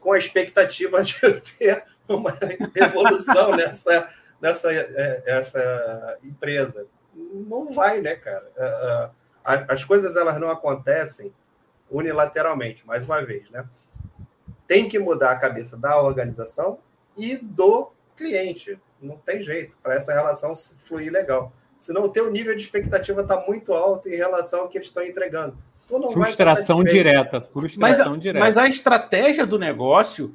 [0.00, 1.14] com a expectativa de
[1.58, 2.32] ter uma
[2.74, 6.86] evolução nessa, nessa é, essa empresa.
[7.14, 8.50] Não vai, né, cara?
[8.56, 9.10] É,
[9.46, 11.32] é, as coisas elas não acontecem
[11.90, 13.64] unilateralmente, mais uma vez, né?
[14.66, 16.78] Tem que mudar a cabeça da organização
[17.16, 18.78] e do cliente.
[19.00, 21.52] Não tem jeito para essa relação fluir legal.
[21.78, 25.02] Senão o teu nível de expectativa está muito alto em relação ao que eles estão
[25.02, 25.56] entregando.
[26.12, 28.44] frustração direta, frustração mas, direta.
[28.44, 30.34] Mas a estratégia do negócio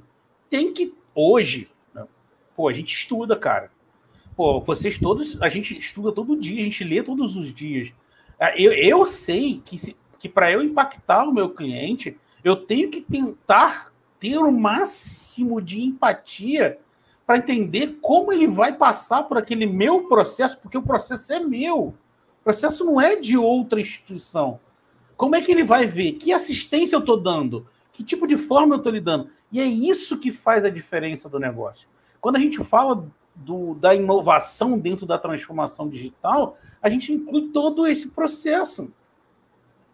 [0.50, 2.06] tem que hoje, né?
[2.56, 3.72] pô, a gente estuda, cara.
[4.36, 7.91] Pô, vocês todos, a gente estuda todo dia, a gente lê todos os dias.
[8.39, 12.89] É, eu, eu sei que, se, que para eu impactar o meu cliente, eu tenho
[12.89, 16.78] que tentar ter o máximo de empatia
[17.30, 21.80] para entender como ele vai passar por aquele meu processo, porque o processo é meu.
[21.80, 24.60] O processo não é de outra instituição.
[25.15, 26.13] Como é que ele vai ver?
[26.13, 27.68] Que assistência eu estou dando?
[27.94, 29.30] Que tipo de forma eu estou lhe dando?
[29.52, 31.88] E é isso que faz a diferença do negócio.
[32.20, 37.86] Quando a gente fala do, da inovação dentro da transformação digital, a gente inclui todo
[37.86, 38.92] esse processo.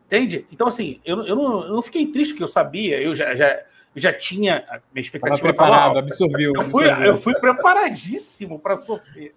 [0.05, 0.47] Entende?
[0.53, 3.61] Então, assim, eu, eu, não, eu não fiquei triste porque eu sabia, eu já, já,
[3.95, 5.37] já tinha a minha expectativa.
[5.37, 6.53] Tava preparado, absorveu.
[6.55, 7.13] Eu fui, absorveu.
[7.13, 9.33] eu fui preparadíssimo para sofrer.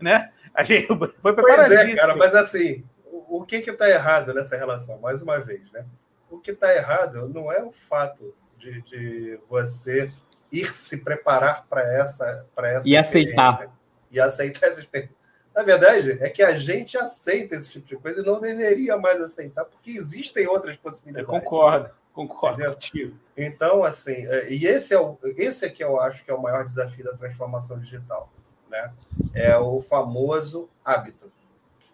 [0.00, 0.30] Né?
[0.54, 1.42] A gente foi preparadíssimo.
[1.42, 4.98] Pois é, cara, mas assim, o, o que está errado nessa relação?
[4.98, 5.84] Mais uma vez, né?
[6.30, 10.10] O que está errado não é o fato de, de você
[10.50, 13.70] ir se preparar para essa, essa e aceitar
[14.10, 15.16] e aceitar essa experiência.
[15.54, 19.20] Na verdade, é que a gente aceita esse tipo de coisa e não deveria mais
[19.20, 21.28] aceitar, porque existem outras possibilidades.
[21.28, 23.16] Eu concordo, concordo contigo.
[23.36, 26.64] Então, assim, é, e esse é o, esse aqui eu acho que é o maior
[26.64, 28.30] desafio da transformação digital,
[28.70, 28.92] né?
[29.34, 31.32] É o famoso hábito.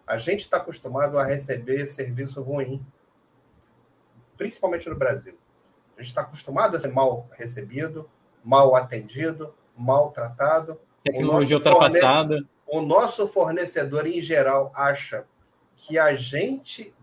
[0.05, 2.85] A gente está acostumado a receber serviço ruim,
[4.37, 5.37] principalmente no Brasil.
[5.95, 8.09] A gente está acostumado a ser mal recebido,
[8.43, 10.79] mal atendido, mal tratado.
[11.03, 12.39] Tecnologia ultrapassada.
[12.65, 15.25] O nosso fornecedor, em geral, acha
[15.75, 16.93] que a gente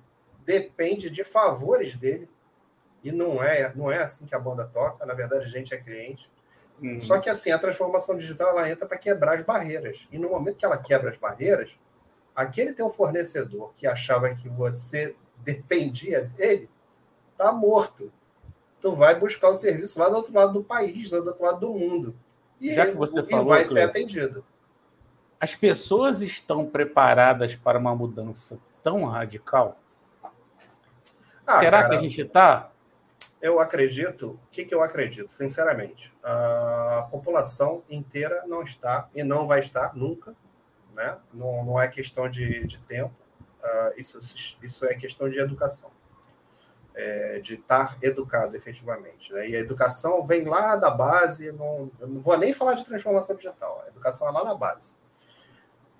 [0.44, 2.28] depende de favores dele.
[3.06, 5.06] E não é, não é assim que a banda toca.
[5.06, 6.28] Na verdade, a gente é cliente.
[6.82, 7.00] Uhum.
[7.00, 10.06] Só que assim, a transformação digital ela entra para quebrar as barreiras.
[10.10, 11.70] E no momento que ela quebra as barreiras,
[12.34, 15.14] aquele teu fornecedor que achava que você
[15.44, 16.68] dependia dele,
[17.32, 18.12] está morto
[18.80, 21.60] tu vai buscar o serviço lá do outro lado do país, lá do outro lado
[21.60, 22.14] do mundo.
[22.60, 24.44] E, Já que você falou, vai ser atendido.
[25.40, 29.76] As pessoas estão preparadas para uma mudança tão radical?
[31.46, 32.70] Ah, Será cara, que a gente está?
[33.40, 34.30] Eu acredito.
[34.30, 36.12] O que, que eu acredito, sinceramente?
[36.22, 40.34] A população inteira não está e não vai estar nunca.
[40.94, 41.16] Né?
[41.32, 43.14] Não, não é questão de, de tempo.
[43.62, 44.18] Uh, isso,
[44.62, 45.90] isso é questão de educação
[46.96, 49.32] é, de estar educado efetivamente.
[49.32, 49.50] Né?
[49.50, 53.36] E a educação vem lá da base, não, eu não vou nem falar de transformação
[53.36, 54.92] digital, a educação é lá na base.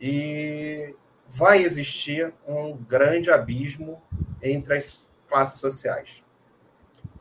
[0.00, 0.94] E
[1.28, 4.02] vai existir um grande abismo
[4.42, 6.24] entre as classes sociais.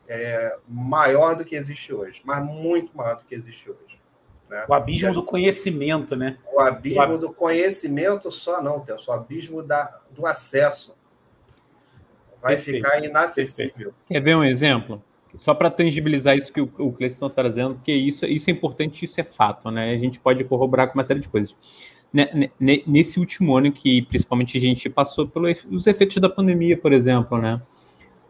[0.08, 3.98] É, maior do que existe hoje, mas muito maior do que existe hoje.
[4.48, 4.64] Né?
[4.68, 6.38] O abismo do conhecimento, né?
[6.52, 7.18] O abismo o ab...
[7.18, 10.94] do conhecimento só não, Telso, o abismo da, do acesso
[12.40, 12.84] vai Perfeito.
[12.84, 13.72] ficar inacessível.
[13.72, 13.94] Perfeito.
[14.08, 15.02] Quer ver um exemplo?
[15.36, 19.04] Só para tangibilizar isso que o, o Cleiton está trazendo, porque isso, isso é importante,
[19.04, 19.92] isso é fato, né?
[19.92, 21.54] A gente pode corroborar com uma série de coisas.
[22.86, 27.60] Nesse último ano que principalmente a gente passou pelos efeitos da pandemia, por exemplo, né?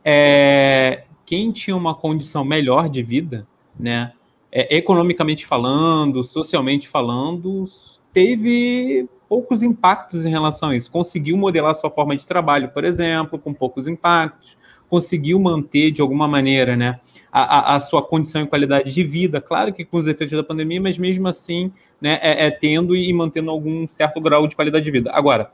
[0.08, 3.44] É, quem tinha uma condição melhor de vida,
[3.78, 4.12] né?
[4.52, 7.64] É, economicamente falando, socialmente falando,
[8.12, 10.88] teve poucos impactos em relação a isso.
[10.92, 14.56] Conseguiu modelar sua forma de trabalho, por exemplo, com poucos impactos,
[14.88, 17.00] conseguiu manter de alguma maneira né,
[17.32, 20.80] a, a, sua condição e qualidade de vida, claro que com os efeitos da pandemia,
[20.80, 24.90] mas mesmo assim né, é, é tendo e mantendo algum certo grau de qualidade de
[24.92, 25.10] vida.
[25.12, 25.50] Agora,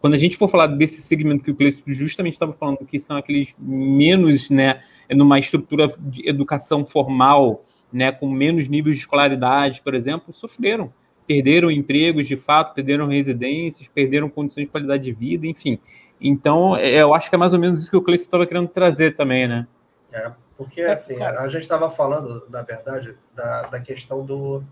[0.00, 3.16] quando a gente for falar desse segmento que o Cleiton justamente estava falando, que são
[3.16, 9.94] aqueles menos, né, numa estrutura de educação formal, né, com menos níveis de escolaridade, por
[9.94, 10.92] exemplo, sofreram
[11.28, 15.78] perderam empregos de fato, perderam residências, perderam condições de qualidade de vida, enfim.
[16.18, 18.68] Então, é, eu acho que é mais ou menos isso que o Cleiton estava querendo
[18.68, 19.68] trazer também, né?
[20.10, 24.64] É, porque assim, a gente estava falando, na verdade, da, da questão do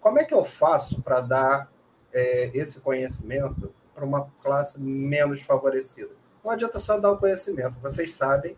[0.00, 1.68] como é que eu faço para dar
[2.14, 6.10] é, esse conhecimento para uma classe menos favorecida?
[6.42, 7.74] Não adianta só dar o conhecimento.
[7.82, 8.56] Vocês sabem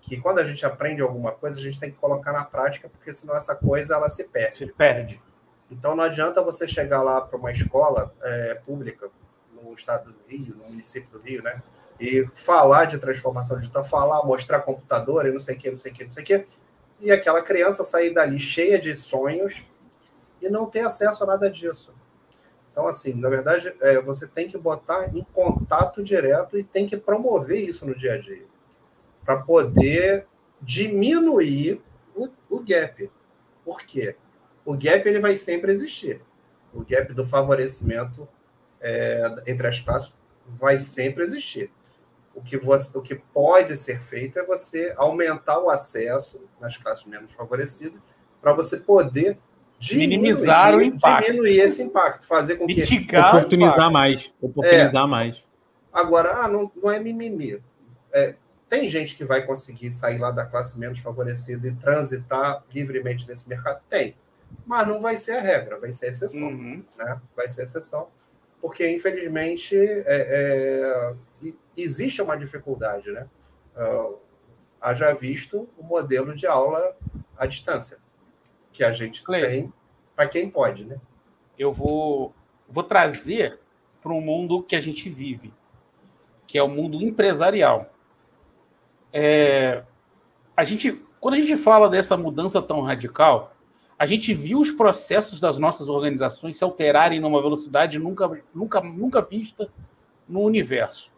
[0.00, 3.12] que quando a gente aprende alguma coisa, a gente tem que colocar na prática, porque
[3.12, 4.58] senão essa coisa ela se perde.
[4.58, 5.20] Se perde.
[5.68, 9.08] Então não adianta você chegar lá para uma escola é, pública
[9.52, 11.60] no estado do Rio, no município do Rio, né?
[11.98, 15.90] E falar de transformação digital, falar, mostrar computador e não sei o que, não sei
[15.90, 16.46] o que, não sei o que.
[17.00, 19.64] E aquela criança sair dali cheia de sonhos
[20.40, 21.92] e não ter acesso a nada disso.
[22.74, 26.96] Então, assim, na verdade, é, você tem que botar em contato direto e tem que
[26.96, 28.42] promover isso no dia a dia
[29.24, 30.26] para poder
[30.60, 31.80] diminuir
[32.16, 33.08] o, o gap.
[33.64, 34.16] Por quê?
[34.64, 36.20] O gap ele vai sempre existir.
[36.72, 38.28] O gap do favorecimento
[38.80, 40.12] é, entre as classes
[40.44, 41.70] vai sempre existir.
[42.34, 47.04] O que, você, o que pode ser feito é você aumentar o acesso nas classes
[47.04, 48.00] menos favorecidas
[48.42, 49.38] para você poder
[49.78, 51.26] diminuir, minimizar o impacto.
[51.26, 53.36] Diminuir esse impacto, fazer com Mitigar que.
[53.36, 54.32] Oportunizar mais.
[54.40, 55.06] Oportunizar é.
[55.06, 55.44] mais.
[55.92, 57.60] Agora, ah, não, não é mimimi.
[58.12, 58.34] É,
[58.68, 63.48] tem gente que vai conseguir sair lá da classe menos favorecida e transitar livremente nesse
[63.48, 63.80] mercado?
[63.88, 64.16] Tem.
[64.66, 66.48] Mas não vai ser a regra, vai ser a exceção.
[66.48, 66.84] Uhum.
[66.96, 67.20] Né?
[67.36, 68.08] Vai ser a exceção.
[68.60, 73.10] Porque, infelizmente, é, é, existe uma dificuldade.
[73.10, 73.26] Né?
[73.76, 74.18] Uh,
[74.80, 76.96] haja visto o modelo de aula
[77.36, 77.98] à distância
[78.74, 79.72] que a gente Cleiton, tem
[80.14, 80.84] para quem pode.
[80.84, 81.00] Né?
[81.58, 82.34] Eu vou,
[82.68, 83.58] vou trazer
[84.02, 85.50] para um mundo que a gente vive,
[86.46, 87.94] que é o mundo empresarial
[89.16, 89.84] é,
[90.56, 93.54] a gente, quando a gente fala dessa mudança tão radical,
[93.96, 99.22] a gente viu os processos das nossas organizações se alterarem numa velocidade nunca, nunca, nunca
[99.22, 99.68] vista
[100.28, 101.12] no universo.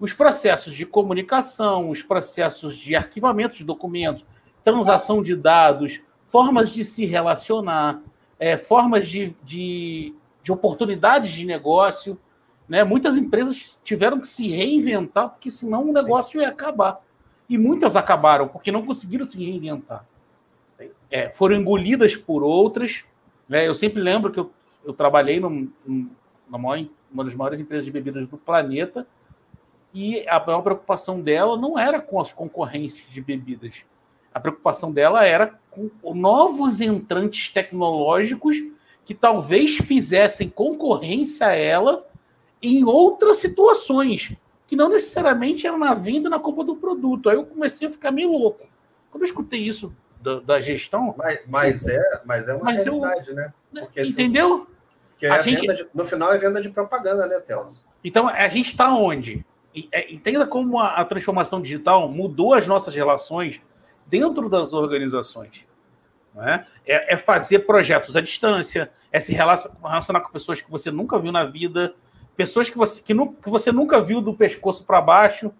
[0.00, 4.24] Os processos de comunicação, os processos de arquivamento de documentos,
[4.64, 6.00] transação de dados,
[6.32, 8.00] formas de se relacionar,
[8.40, 12.18] é, formas de, de, de oportunidades de negócio.
[12.66, 12.82] Né?
[12.82, 17.04] Muitas empresas tiveram que se reinventar, porque senão o negócio ia acabar.
[17.50, 20.06] E muitas acabaram porque não conseguiram se reinventar.
[21.10, 23.04] É, foram engolidas por outras.
[23.46, 23.68] Né?
[23.68, 24.50] Eu sempre lembro que eu,
[24.86, 29.06] eu trabalhei num, numa maior, uma das maiores empresas de bebidas do planeta
[29.92, 33.84] e a maior preocupação dela não era com as concorrentes de bebidas.
[34.34, 38.56] A preocupação dela era com novos entrantes tecnológicos
[39.04, 42.06] que talvez fizessem concorrência a ela
[42.62, 44.34] em outras situações
[44.66, 47.28] que não necessariamente era na venda na compra do produto.
[47.28, 48.66] Aí eu comecei a ficar meio louco.
[49.10, 51.14] Quando eu escutei isso da, da gestão.
[51.18, 53.52] Mas, mas, é, mas é uma mas realidade, eu, né?
[53.70, 54.66] Porque, assim, entendeu?
[55.10, 57.84] Porque a gente, de, no final é venda de propaganda, né, Telso?
[58.02, 59.44] Então, a gente está onde?
[59.90, 63.60] É, entenda como a, a transformação digital mudou as nossas relações
[64.06, 65.64] dentro das organizações.
[66.36, 66.64] É?
[66.86, 67.14] é?
[67.14, 71.44] É, fazer projetos à distância, é se relacionar com pessoas que você nunca viu na
[71.44, 71.94] vida,
[72.36, 75.52] pessoas que você, que, nu, que você nunca viu do pescoço para baixo,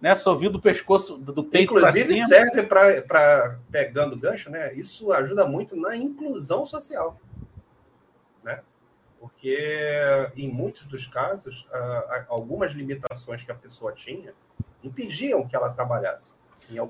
[0.00, 0.14] né?
[0.16, 4.72] Só viu do pescoço, do peito Inclusive serve para, pegando gancho, né?
[4.74, 7.20] Isso ajuda muito na inclusão social,
[8.42, 8.62] né?
[9.20, 9.58] Porque
[10.36, 11.68] em muitos dos casos,
[12.28, 14.32] algumas limitações que a pessoa tinha
[14.82, 16.36] impediam que ela trabalhasse.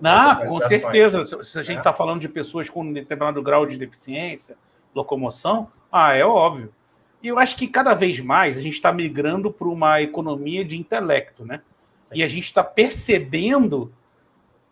[0.01, 1.25] Não, com certeza.
[1.25, 1.97] Se a gente está né?
[1.97, 4.57] falando de pessoas com determinado grau de deficiência,
[4.95, 6.73] locomoção, ah, é óbvio.
[7.23, 10.77] E eu acho que cada vez mais a gente está migrando para uma economia de
[10.77, 11.61] intelecto, né?
[12.05, 12.15] Sim.
[12.17, 13.93] E a gente está percebendo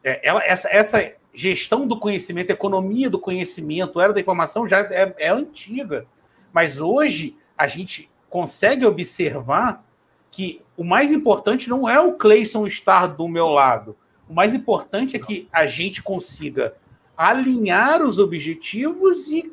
[0.02, 5.14] é, ela, essa, essa gestão do conhecimento, economia do conhecimento, era da informação já é,
[5.18, 6.06] é antiga.
[6.52, 9.84] Mas hoje a gente consegue observar
[10.30, 13.96] que o mais importante não é o Clayson estar do meu lado.
[14.28, 16.74] O mais importante é que a gente consiga
[17.16, 19.52] alinhar os objetivos e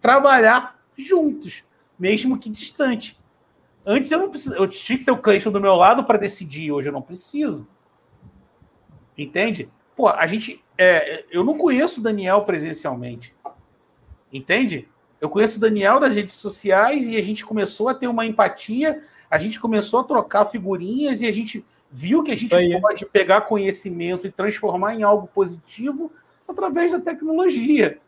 [0.00, 1.64] trabalhar juntos
[1.98, 3.18] mesmo que distante.
[3.84, 6.72] Antes eu não preciso, eu tinha que ter o Clayton do meu lado para decidir,
[6.72, 7.66] hoje eu não preciso.
[9.16, 9.70] Entende?
[9.96, 10.62] Pô, a gente.
[10.76, 13.34] É, eu não conheço o Daniel presencialmente.
[14.32, 14.88] Entende?
[15.20, 19.02] Eu conheço o Daniel das redes sociais e a gente começou a ter uma empatia,
[19.30, 22.80] a gente começou a trocar figurinhas e a gente viu que a gente Aí.
[22.80, 26.12] pode pegar conhecimento e transformar em algo positivo
[26.46, 27.98] através da tecnologia.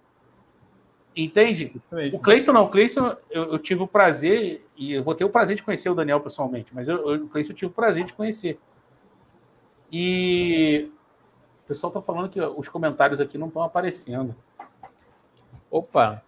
[1.16, 1.73] Entende?
[2.12, 5.31] O Cleison não, o Cleison eu, eu, tive o prazer, e eu vou ter o
[5.31, 8.05] prazer de conhecer o Daniel pessoalmente, mas eu, eu, o Cleison eu tive o prazer
[8.05, 8.59] de conhecer.
[9.91, 10.91] E
[11.64, 14.35] o pessoal está falando que os comentários aqui não estão aparecendo.
[15.71, 16.23] Opa!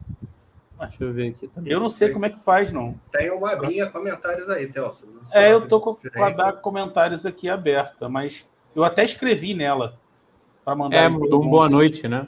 [0.88, 1.72] Deixa eu ver aqui também.
[1.72, 2.98] Eu não sei como é que faz, não.
[3.12, 5.06] Tem uma abinha comentários aí, Telson.
[5.32, 9.98] É, eu tô com, com a da comentários aqui aberta, mas eu até escrevi nela
[10.64, 10.96] para mandar.
[10.96, 12.26] É, mandou um boa noite, né?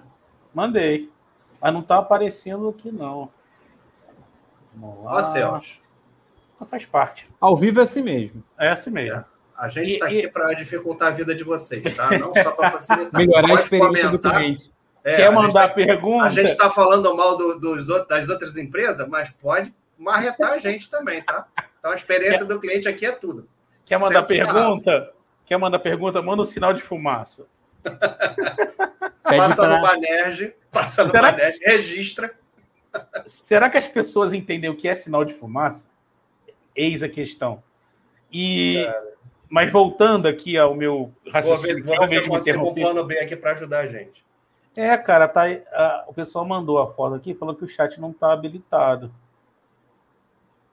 [0.55, 1.11] Mandei.
[1.61, 3.31] Mas não tá aparecendo aqui, não.
[4.75, 5.17] Vamos lá.
[5.17, 5.81] Ó, Celso.
[6.71, 7.29] Faz parte.
[7.41, 8.43] Ao vivo é assim mesmo.
[8.59, 9.17] É assim mesmo.
[9.17, 9.25] É.
[9.57, 12.19] A gente está aqui para dificultar a vida de vocês, tá?
[12.19, 13.21] Não só para facilitar.
[13.21, 14.11] Melhorar a experiência comentar.
[14.13, 14.73] do cliente.
[15.05, 16.25] É, Quer mandar tá, pergunta?
[16.25, 20.89] A gente está falando mal do, dos, das outras empresas, mas pode marretar a gente
[20.89, 21.47] também, tá?
[21.79, 23.49] Então a experiência do cliente aqui é tudo.
[23.85, 25.13] Quer mandar pergunta?
[25.45, 26.23] Quer mandar pergunta?
[26.23, 27.47] Manda um sinal de fumaça.
[29.23, 31.33] passa no Banerj, passa no Será...
[31.33, 32.33] Banerj, registra.
[33.27, 35.89] Será que as pessoas entendem o que é sinal de fumaça?
[36.77, 37.63] Eis a questão.
[38.33, 38.87] E
[39.49, 43.05] mas voltando aqui ao meu raciocínio, vou ver, vou ver se eu consigo um plano
[43.05, 44.25] B aqui para ajudar a gente.
[44.75, 45.43] É, cara, tá,
[45.73, 49.13] a, o pessoal mandou a foto aqui, falou que o chat não está habilitado.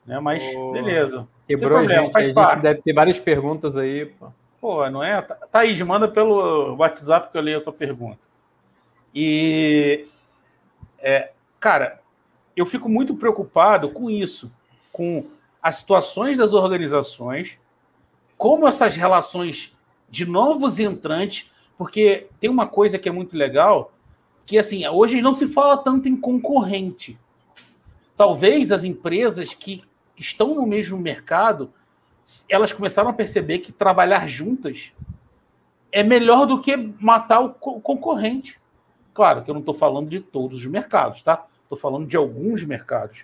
[0.06, 0.20] Né?
[0.20, 1.28] Mas oh, beleza.
[1.48, 4.06] Quebrou problema, gente, a gente deve ter várias perguntas aí.
[4.06, 4.32] Pô,
[4.62, 5.22] pô não é?
[5.52, 8.20] Thaís, manda pelo WhatsApp que eu leio a tua pergunta.
[9.14, 10.06] E,
[11.00, 12.00] é, cara,
[12.56, 14.52] eu fico muito preocupado com isso,
[14.92, 15.26] com
[15.62, 17.58] as situações das organizações,
[18.38, 19.76] como essas relações
[20.10, 23.94] de novos entrantes, porque tem uma coisa que é muito legal,
[24.46, 27.18] que assim, hoje não se fala tanto em concorrente.
[28.18, 29.82] Talvez as empresas que
[30.18, 31.72] estão no mesmo mercado,
[32.50, 34.92] elas começaram a perceber que trabalhar juntas
[35.90, 38.60] é melhor do que matar o concorrente.
[39.14, 41.48] Claro que eu não estou falando de todos os mercados, tá?
[41.64, 43.20] Estou falando de alguns mercados.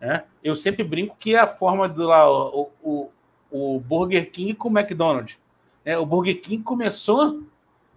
[0.00, 0.24] Né?
[0.42, 3.10] Eu sempre brinco que é a forma do lá, o, o,
[3.48, 5.36] o Burger King com o McDonald's.
[5.84, 5.96] Né?
[5.96, 7.46] O Burger King começou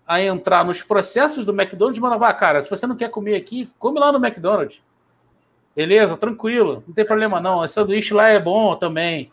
[0.10, 3.36] a entrar nos processos do McDonald's e mandava, ah, cara, se você não quer comer
[3.36, 4.82] aqui, come lá no McDonald's.
[5.76, 7.64] Beleza, tranquilo, não tem problema não.
[7.64, 9.32] Esse sanduíche lá é bom também.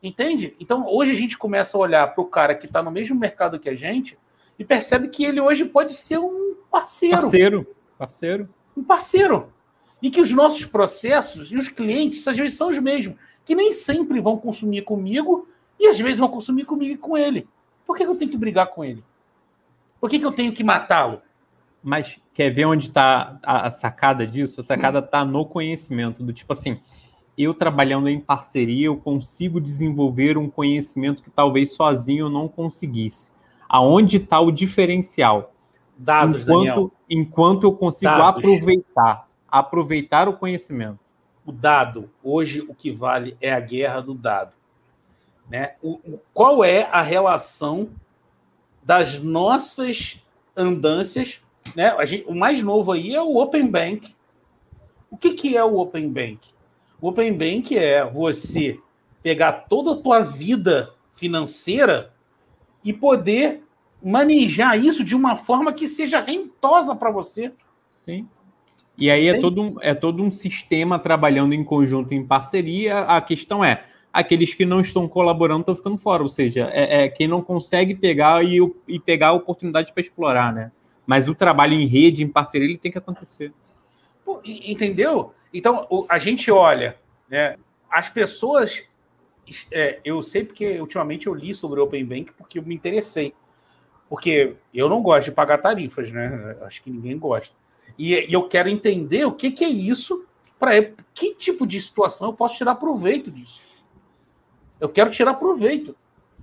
[0.00, 0.54] Entende?
[0.60, 3.58] Então, hoje a gente começa a olhar para o cara que está no mesmo mercado
[3.58, 4.16] que a gente
[4.56, 7.22] e percebe que ele hoje pode ser um parceiro.
[7.22, 7.66] Parceiro.
[7.98, 8.48] Parceiro.
[8.76, 9.52] Um parceiro.
[10.00, 13.16] E que os nossos processos e os clientes, às vezes, são os mesmos.
[13.44, 17.48] Que nem sempre vão consumir comigo e às vezes vão consumir comigo e com ele.
[17.84, 19.02] Por que, eu tenho que brigar com ele?
[20.02, 21.22] Por que, que eu tenho que matá-lo?
[21.80, 24.60] Mas quer ver onde está a, sacada disso?
[24.60, 26.80] A sacada está no conhecimento, do tipo assim,
[27.38, 33.30] eu trabalhando em parceria, eu consigo desenvolver um conhecimento que talvez sozinho eu não conseguisse.
[33.68, 35.54] Aonde está o diferencial?
[35.96, 36.92] Dados, enquanto, Daniel.
[37.08, 38.38] Enquanto eu consigo Dados.
[38.38, 40.98] aproveitar aproveitar o conhecimento.
[41.44, 44.54] O dado, hoje o que vale é a guerra do dado.
[45.48, 45.74] Né?
[45.82, 47.90] O, o, qual é a relação
[48.82, 50.20] das nossas
[50.56, 51.40] andâncias?
[51.76, 51.94] Né?
[52.06, 54.14] Gente, o mais novo aí é o Open Bank.
[55.10, 56.38] O que, que é o Open Bank?
[57.00, 58.78] O Open Bank é você
[59.22, 62.12] pegar toda a tua vida financeira
[62.84, 63.62] e poder
[64.02, 67.52] manejar isso de uma forma que seja rentosa para você.
[67.94, 68.26] Sim.
[68.98, 73.00] E aí é todo, um, é todo um sistema trabalhando em conjunto, em parceria.
[73.00, 77.08] A questão é, aqueles que não estão colaborando estão ficando fora, ou seja, é, é
[77.08, 80.70] quem não consegue pegar e, e pegar a oportunidade para explorar, né?
[81.06, 83.52] Mas o trabalho em rede, em parceria, ele tem que acontecer.
[84.24, 85.32] Pô, entendeu?
[85.52, 86.96] Então, a gente olha,
[87.28, 87.56] né,
[87.90, 88.84] as pessoas.
[89.72, 93.34] É, eu sei porque ultimamente eu li sobre o Open Bank porque eu me interessei.
[94.08, 96.56] Porque eu não gosto de pagar tarifas, né?
[96.62, 97.54] Acho que ninguém gosta.
[97.98, 100.24] E, e eu quero entender o que, que é isso,
[100.58, 100.82] para
[101.12, 103.60] que tipo de situação eu posso tirar proveito disso.
[104.82, 105.96] Eu quero tirar proveito.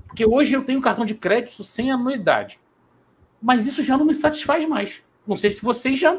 [0.07, 2.59] Porque hoje eu tenho cartão de crédito sem anuidade.
[3.41, 5.01] Mas isso já não me satisfaz mais.
[5.27, 6.17] Não sei se vocês já.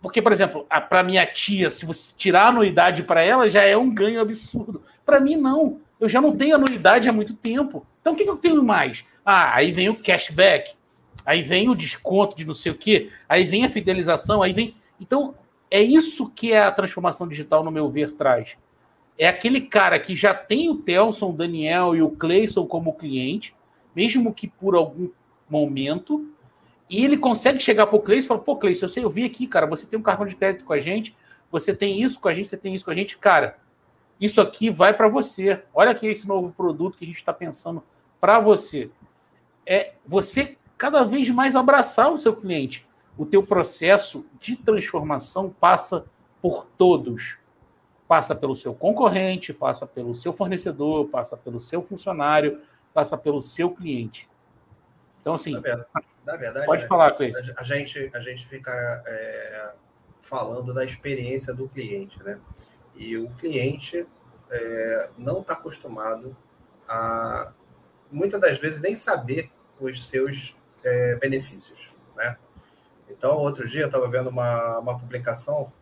[0.00, 3.76] Porque, por exemplo, para minha tia, se você tirar a anuidade para ela, já é
[3.76, 4.82] um ganho absurdo.
[5.04, 5.80] Para mim, não.
[5.98, 7.84] Eu já não tenho anuidade há muito tempo.
[8.00, 9.04] Então, o que, que eu tenho mais?
[9.24, 10.74] Ah, aí vem o cashback
[11.24, 14.76] aí vem o desconto de não sei o quê, aí vem a fidelização, aí vem.
[15.00, 15.34] Então,
[15.70, 18.56] é isso que é a transformação digital, no meu ver, traz.
[19.18, 23.54] É aquele cara que já tem o Telson, o Daniel e o Cleison como cliente,
[23.94, 25.08] mesmo que por algum
[25.48, 26.28] momento,
[26.90, 29.24] e ele consegue chegar para o Cleison e falar: pô, Cleison, eu sei, eu vi
[29.24, 31.16] aqui, cara, você tem um cartão de crédito com a gente,
[31.50, 33.56] você tem isso com a gente, você tem isso com a gente, cara.
[34.20, 35.62] Isso aqui vai para você.
[35.72, 37.82] Olha aqui esse novo produto que a gente está pensando
[38.20, 38.90] para você.
[39.66, 42.86] É você cada vez mais abraçar o seu cliente.
[43.16, 46.04] O teu processo de transformação passa
[46.42, 47.38] por todos.
[48.06, 52.60] Passa pelo seu concorrente, passa pelo seu fornecedor, passa pelo seu funcionário,
[52.92, 54.28] passa pelo seu cliente.
[55.20, 55.52] Então, assim.
[56.24, 57.38] Na verdade, pode falar, Cleiton.
[57.56, 58.72] A gente, a gente fica
[59.06, 59.72] é,
[60.20, 62.38] falando da experiência do cliente, né?
[62.94, 64.06] E o cliente
[64.50, 66.34] é, não está acostumado
[66.88, 67.52] a,
[68.10, 72.38] muitas das vezes, nem saber os seus é, benefícios, né?
[73.10, 75.72] Então, outro dia eu estava vendo uma, uma publicação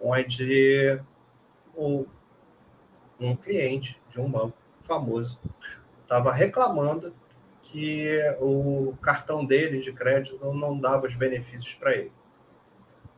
[0.00, 0.98] onde
[1.80, 2.06] o,
[3.18, 5.38] um cliente de um banco famoso
[6.02, 7.14] estava reclamando
[7.62, 12.12] que o cartão dele de crédito não dava os benefícios para ele.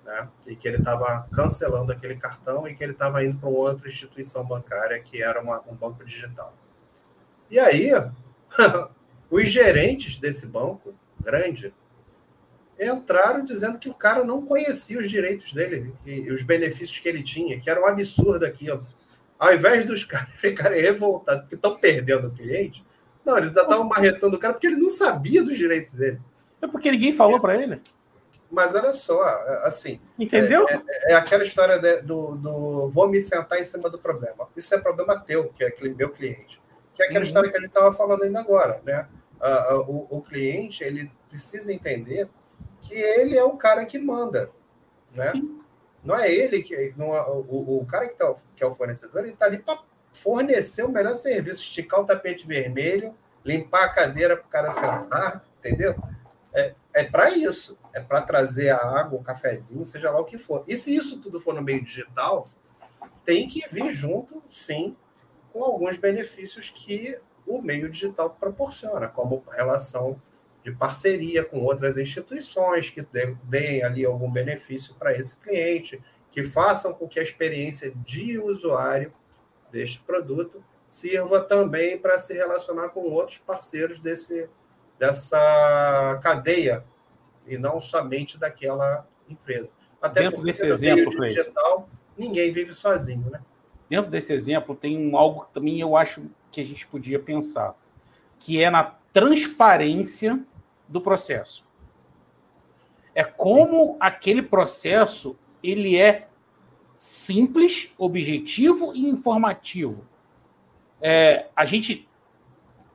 [0.05, 0.29] Né?
[0.47, 4.45] E que ele estava cancelando aquele cartão e que ele estava indo para outra instituição
[4.45, 6.53] bancária que era uma, um banco digital.
[7.51, 7.91] E aí,
[9.31, 11.73] os gerentes desse banco grande
[12.87, 17.23] entraram dizendo que o cara não conhecia os direitos dele e os benefícios que ele
[17.23, 18.87] tinha, que era um absurdo aquilo.
[19.39, 22.85] Ao invés dos caras ficarem revoltados porque estão perdendo o cliente,
[23.25, 26.21] não, eles ainda estavam marretando o cara porque ele não sabia dos direitos dele.
[26.61, 27.81] É porque ninguém falou para ele.
[28.51, 29.23] Mas olha só,
[29.65, 29.99] assim.
[30.19, 30.69] Entendeu?
[30.69, 34.47] É, é, é aquela história de, do, do vou me sentar em cima do problema.
[34.55, 36.61] Isso é problema teu, que é aquele meu cliente.
[36.95, 37.25] Que é aquela uhum.
[37.25, 39.09] história que a gente estava falando ainda agora, né?
[39.41, 42.29] Uh, uh, o, o, cliente ele precisa entender
[42.83, 44.51] que ele é o cara que manda,
[45.15, 45.33] né?
[45.33, 45.61] Sim.
[46.05, 49.23] Não é ele que não é, o, o cara que, tá, que é o fornecedor,
[49.23, 49.79] ele está ali para
[50.13, 53.15] fornecer o melhor serviço, esticar o tapete vermelho,
[53.45, 55.95] limpar a cadeira para o cara sentar, entendeu?
[56.53, 60.39] É, é para isso, é para trazer a água, o cafezinho, seja lá o que
[60.39, 60.65] for.
[60.67, 62.49] E se isso tudo for no meio digital,
[63.25, 64.97] tem que vir junto, sim,
[65.53, 67.17] com alguns benefícios que
[67.47, 70.21] o meio digital proporciona, como relação
[70.65, 73.05] de parceria com outras instituições que
[73.45, 76.01] deem ali algum benefício para esse cliente,
[76.31, 79.13] que façam com que a experiência de usuário
[79.71, 84.49] deste produto sirva também para se relacionar com outros parceiros desse,
[84.99, 86.85] dessa cadeia
[87.47, 89.71] e não somente daquela empresa.
[90.01, 93.41] Até Dentro desse exemplo, digital, ninguém vive sozinho, né?
[93.89, 97.75] Dentro desse exemplo, tem um, algo que também eu acho que a gente podia pensar,
[98.39, 100.43] que é na transparência
[100.89, 101.65] do processo.
[103.15, 106.29] É como aquele processo ele é
[106.97, 110.07] simples, objetivo e informativo.
[111.01, 112.09] É, a gente,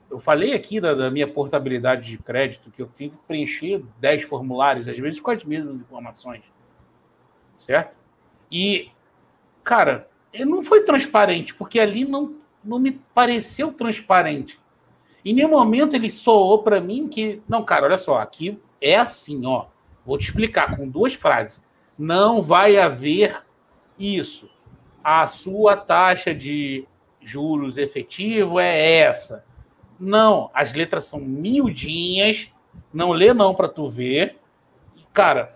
[0.09, 4.23] eu falei aqui da, da, minha portabilidade de crédito, que eu tenho que preencher 10
[4.23, 6.43] formulários, às vezes com as mesmas informações,
[7.57, 7.95] certo?
[8.49, 8.89] E,
[9.63, 10.09] cara,
[10.39, 14.59] não foi transparente, porque ali não, não me pareceu transparente.
[15.23, 19.45] Em nenhum momento ele soou para mim que, não, cara, olha só, aqui é assim,
[19.45, 19.65] ó.
[20.05, 21.61] Vou te explicar com duas frases.
[21.97, 23.43] Não vai haver
[23.99, 24.49] isso.
[25.03, 26.87] A sua taxa de
[27.21, 29.43] juros efetivo é essa.
[29.99, 32.49] Não, as letras são miudinhas.
[32.93, 34.37] Não lê não para tu ver.
[35.11, 35.53] Cara,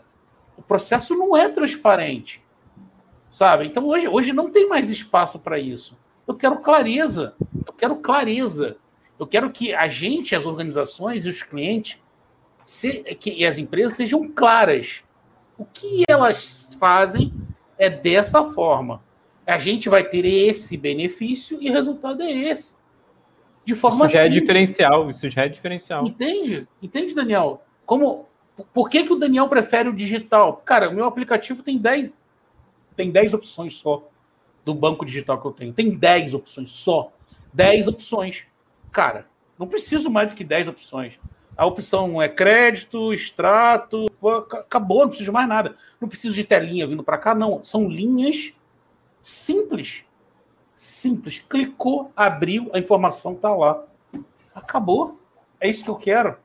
[0.58, 2.44] o processo não é transparente.
[3.30, 3.66] Sabe?
[3.66, 5.98] Então hoje, hoje não tem mais espaço para isso.
[6.28, 7.36] Eu quero clareza.
[7.66, 8.78] Eu quero clareza.
[9.22, 11.96] Eu quero que a gente, as organizações e os clientes
[12.66, 15.04] se, que, e as empresas sejam claras.
[15.60, 17.32] O que elas fazem
[17.78, 19.00] é dessa forma.
[19.46, 22.74] A gente vai ter esse benefício e o resultado é esse.
[23.64, 24.38] De forma isso já é simples.
[24.38, 26.08] é diferencial, isso já é diferencial.
[26.08, 26.68] Entende?
[26.82, 27.64] Entende, Daniel?
[27.86, 28.26] Como
[28.74, 30.64] por que, que o Daniel prefere o digital?
[30.66, 32.12] Cara, o meu aplicativo tem 10
[32.96, 34.10] tem 10 opções só
[34.66, 35.74] do banco digital que eu tenho.
[35.74, 37.14] Tem 10 opções só.
[37.54, 38.50] 10 opções.
[38.92, 39.26] Cara,
[39.58, 41.20] não preciso mais do que 10 opções.
[41.56, 44.08] A opção é crédito, extrato,
[44.54, 45.76] acabou, não preciso de mais nada.
[46.00, 47.64] Não preciso de telinha vindo para cá, não.
[47.64, 48.54] São linhas
[49.22, 50.04] simples.
[50.76, 51.44] Simples.
[51.48, 53.84] Clicou, abriu, a informação está lá.
[54.56, 55.20] Acabou.
[55.60, 56.38] É isso que eu quero.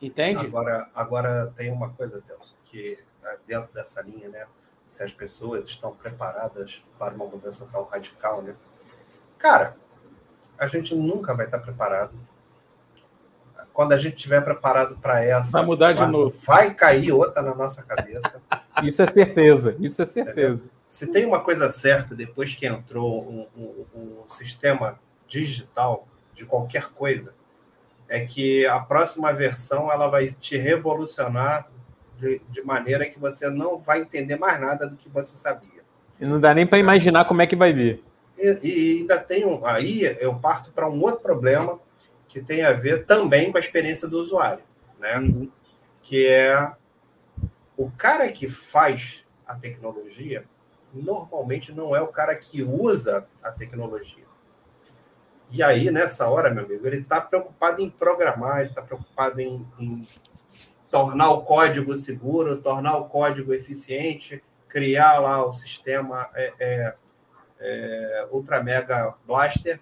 [0.00, 0.38] Entende?
[0.38, 4.46] Agora, agora tem uma coisa, Deus, que ah, dentro dessa linha, né?
[4.86, 8.54] Se as pessoas estão preparadas para uma mudança tão radical, né?
[9.36, 9.76] Cara,
[10.58, 12.12] a gente nunca vai estar preparado.
[13.72, 16.36] Quando a gente estiver preparado para essa, vai mudar de novo.
[16.44, 18.42] Vai cair outra na nossa cabeça.
[18.82, 19.76] Isso é certeza.
[19.78, 20.64] Isso é certeza.
[20.88, 24.98] Se tem uma coisa certa depois que entrou um, um, um sistema
[25.28, 27.32] digital de qualquer coisa,
[28.08, 31.68] é que a próxima versão ela vai te revolucionar
[32.18, 35.82] de, de, maneira que você não vai entender mais nada do que você sabia.
[36.18, 38.02] E não dá nem para imaginar como é que vai vir.
[38.38, 41.78] E, e ainda tem um, aí eu parto para um outro problema
[42.28, 44.62] que tem a ver também com a experiência do usuário,
[44.98, 45.18] né?
[45.18, 45.50] Uhum.
[46.02, 46.72] Que é
[47.76, 50.44] o cara que faz a tecnologia
[50.92, 54.24] normalmente não é o cara que usa a tecnologia.
[55.50, 59.66] E aí, nessa hora, meu amigo, ele está preocupado em programar, ele está preocupado em,
[59.78, 60.06] em
[60.90, 66.94] tornar o código seguro, tornar o código eficiente, criar lá o sistema é, é,
[67.60, 69.80] é, Ultra Mega Blaster.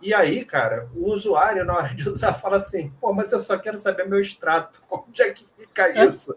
[0.00, 3.58] E aí, cara, o usuário, na hora de usar, fala assim: pô, mas eu só
[3.58, 6.36] quero saber meu extrato, onde é que fica isso?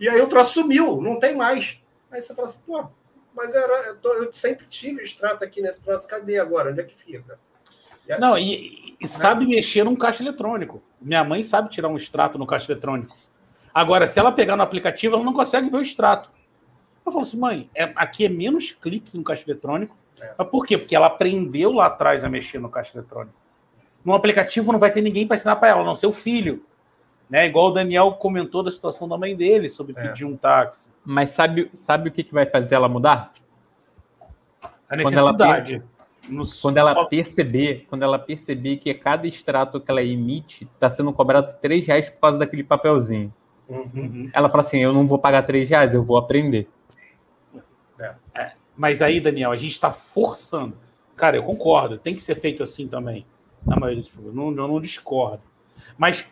[0.00, 1.78] E aí o troço sumiu, não tem mais.
[2.10, 2.88] Aí você fala assim: pô,
[3.34, 6.70] mas era, eu, sempre tive extrato aqui nesse troço, cadê agora?
[6.70, 7.38] Onde é que fica?
[8.08, 10.82] E não, e, e sabe mexer num caixa eletrônico.
[11.00, 13.14] Minha mãe sabe tirar um extrato no caixa eletrônico.
[13.72, 16.30] Agora, se ela pegar no aplicativo, ela não consegue ver o extrato.
[17.08, 19.96] Eu falo assim, mãe, é, aqui é menos cliques no caixa eletrônico.
[20.20, 20.34] É.
[20.36, 20.76] Mas por quê?
[20.76, 23.34] Porque ela aprendeu lá atrás a mexer no caixa eletrônico.
[24.04, 26.64] No aplicativo não vai ter ninguém para ensinar para ela, não seu filho.
[27.28, 27.46] Né?
[27.46, 30.08] Igual o Daniel comentou da situação da mãe dele sobre é.
[30.08, 30.90] pedir um táxi.
[31.04, 33.32] Mas sabe, sabe o que, que vai fazer ela mudar?
[34.88, 35.82] A necessidade.
[36.26, 37.04] Quando ela, quando ela só...
[37.04, 42.08] perceber, quando ela perceber que cada extrato que ela emite está sendo cobrado três reais
[42.08, 43.32] por causa daquele papelzinho.
[43.68, 44.30] Uhum.
[44.32, 46.66] Ela fala assim: eu não vou pagar três reais, eu vou aprender.
[47.98, 48.14] É.
[48.34, 48.52] É.
[48.76, 50.76] Mas aí, Daniel, a gente está forçando.
[51.16, 53.26] Cara, eu concordo, tem que ser feito assim também.
[53.66, 55.42] Na maioria dos eu não, eu não discordo.
[55.96, 56.30] Mas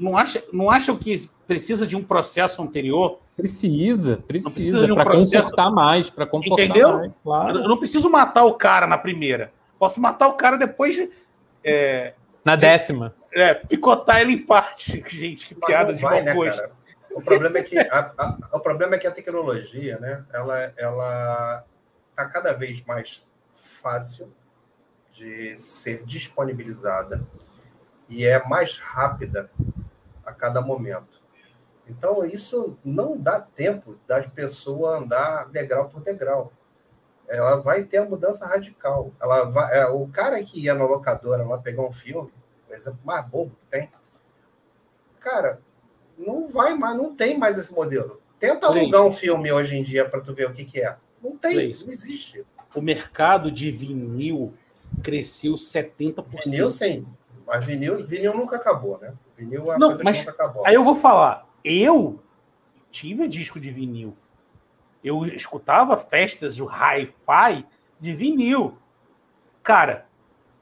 [0.00, 3.18] não acha, não acha que precisa de um processo anterior?
[3.36, 5.50] Precisa, precisa, precisa de um para processo...
[5.50, 6.92] comportar mais, para comportar Entendeu?
[6.92, 7.12] mais.
[7.22, 7.58] Claro.
[7.58, 9.52] Eu não preciso matar o cara na primeira.
[9.78, 11.10] Posso matar o cara depois de,
[11.64, 13.14] é, na décima.
[13.32, 15.02] É, picotar ele em parte.
[15.08, 16.70] Gente, que piada de vai, né, cara?
[17.14, 20.24] O problema é que a, a, o problema é que a tecnologia, né?
[20.32, 21.64] Ela, ela
[22.14, 23.22] tá cada vez mais
[23.82, 24.32] fácil
[25.12, 27.22] de ser disponibilizada
[28.08, 29.50] e é mais rápida
[30.24, 31.22] a cada momento.
[31.86, 36.52] Então, isso não dá tempo das pessoas andar degrau por degrau.
[37.28, 39.12] Ela vai ter a mudança radical.
[39.20, 42.32] Ela vai, é, o cara que ia na locadora lá pegar um filme,
[42.70, 43.90] exemplo mais bobo que tem,
[45.20, 45.60] cara,
[46.18, 48.20] não vai mais, não tem mais esse modelo.
[48.38, 50.96] Tenta alugar um filme hoje em dia para tu ver o que, que é.
[51.22, 52.44] Não tem, não existe.
[52.74, 54.52] O mercado de vinil
[55.02, 56.24] cresceu 70%.
[56.44, 57.06] Vinil, sim.
[57.46, 59.14] Mas vinil, vinil nunca acabou, né?
[59.36, 60.66] Vinil é não, coisa mas que nunca acabou.
[60.66, 62.20] Aí eu vou falar, eu
[62.90, 64.16] tive disco de vinil.
[65.02, 67.64] Eu escutava festas de hi-fi
[68.00, 68.76] de vinil.
[69.62, 70.06] Cara,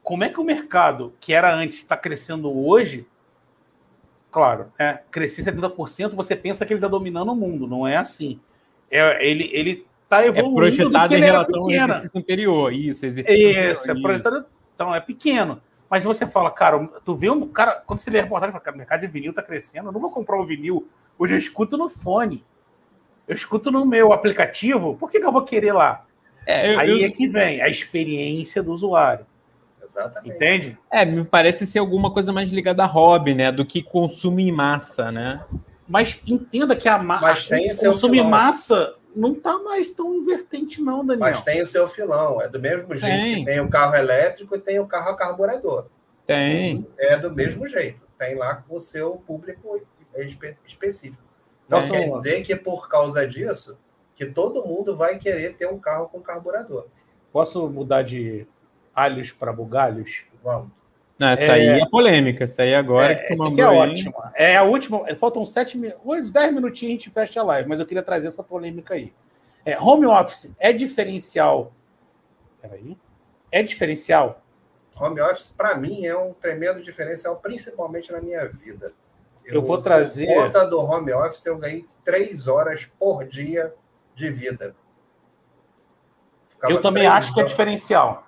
[0.03, 3.07] como é que o mercado, que era antes, está crescendo hoje?
[4.31, 7.67] Claro, é, crescer 70%, você pensa que ele está dominando o mundo.
[7.67, 8.39] Não é assim.
[8.89, 10.49] É, ele ele está evoluindo.
[10.49, 12.73] É projetado em relação ao exercício anterior.
[12.73, 14.45] Isso, exercício Isso, é projetado.
[14.73, 15.61] Então, é pequeno.
[15.89, 18.75] Mas você fala, cara, tu vê um cara, quando você lê a reportagem, fala, cara,
[18.75, 20.87] o mercado de vinil está crescendo, eu não vou comprar um vinil.
[21.19, 22.43] Hoje eu escuto no fone.
[23.27, 26.05] Eu escuto no meu aplicativo, por que, que eu vou querer lá?
[26.45, 27.07] É, eu, Aí eu...
[27.07, 29.25] é que vem a experiência do usuário.
[29.91, 30.35] Exatamente.
[30.35, 30.77] Entende?
[30.89, 33.51] É, me parece ser alguma coisa mais ligada a hobby, né?
[33.51, 35.43] Do que consumo em massa, né?
[35.87, 40.15] Mas entenda que a, ma Mas tem o consumo em massa não está mais tão
[40.15, 41.19] invertente, não, Daniel.
[41.19, 42.41] Mas tem o seu filão.
[42.41, 43.35] É do mesmo jeito tem.
[43.39, 45.87] que tem o carro elétrico e tem o carro a carburador.
[46.25, 46.87] Tem.
[46.97, 48.01] É do mesmo jeito.
[48.17, 49.81] Tem lá o seu público
[50.65, 51.21] específico.
[51.67, 53.77] Não quer dizer que por causa disso
[54.15, 56.85] que todo mundo vai querer ter um carro com carburador.
[57.33, 58.45] Posso mudar de
[58.93, 60.23] alhos para bugalhos?
[60.43, 60.81] Vamos.
[61.17, 61.51] Não, essa é...
[61.51, 62.45] aí é polêmica.
[62.45, 64.33] Essa aí agora é, que tu essa aqui é ótima.
[64.35, 65.05] É a última.
[65.15, 68.43] Faltam sete uns dez minutinhos a gente fecha a live, mas eu queria trazer essa
[68.43, 69.13] polêmica aí.
[69.63, 71.71] É, home office é diferencial.
[72.59, 72.97] Peraí.
[73.51, 74.41] É diferencial?
[74.99, 78.91] Home office, para mim, é um tremendo diferencial, principalmente na minha vida.
[79.45, 80.27] Eu, eu vou trazer.
[80.27, 83.73] Por conta do home office, eu ganhei três horas por dia
[84.15, 84.75] de vida.
[86.49, 88.27] Ficava eu também acho horas, que é diferencial.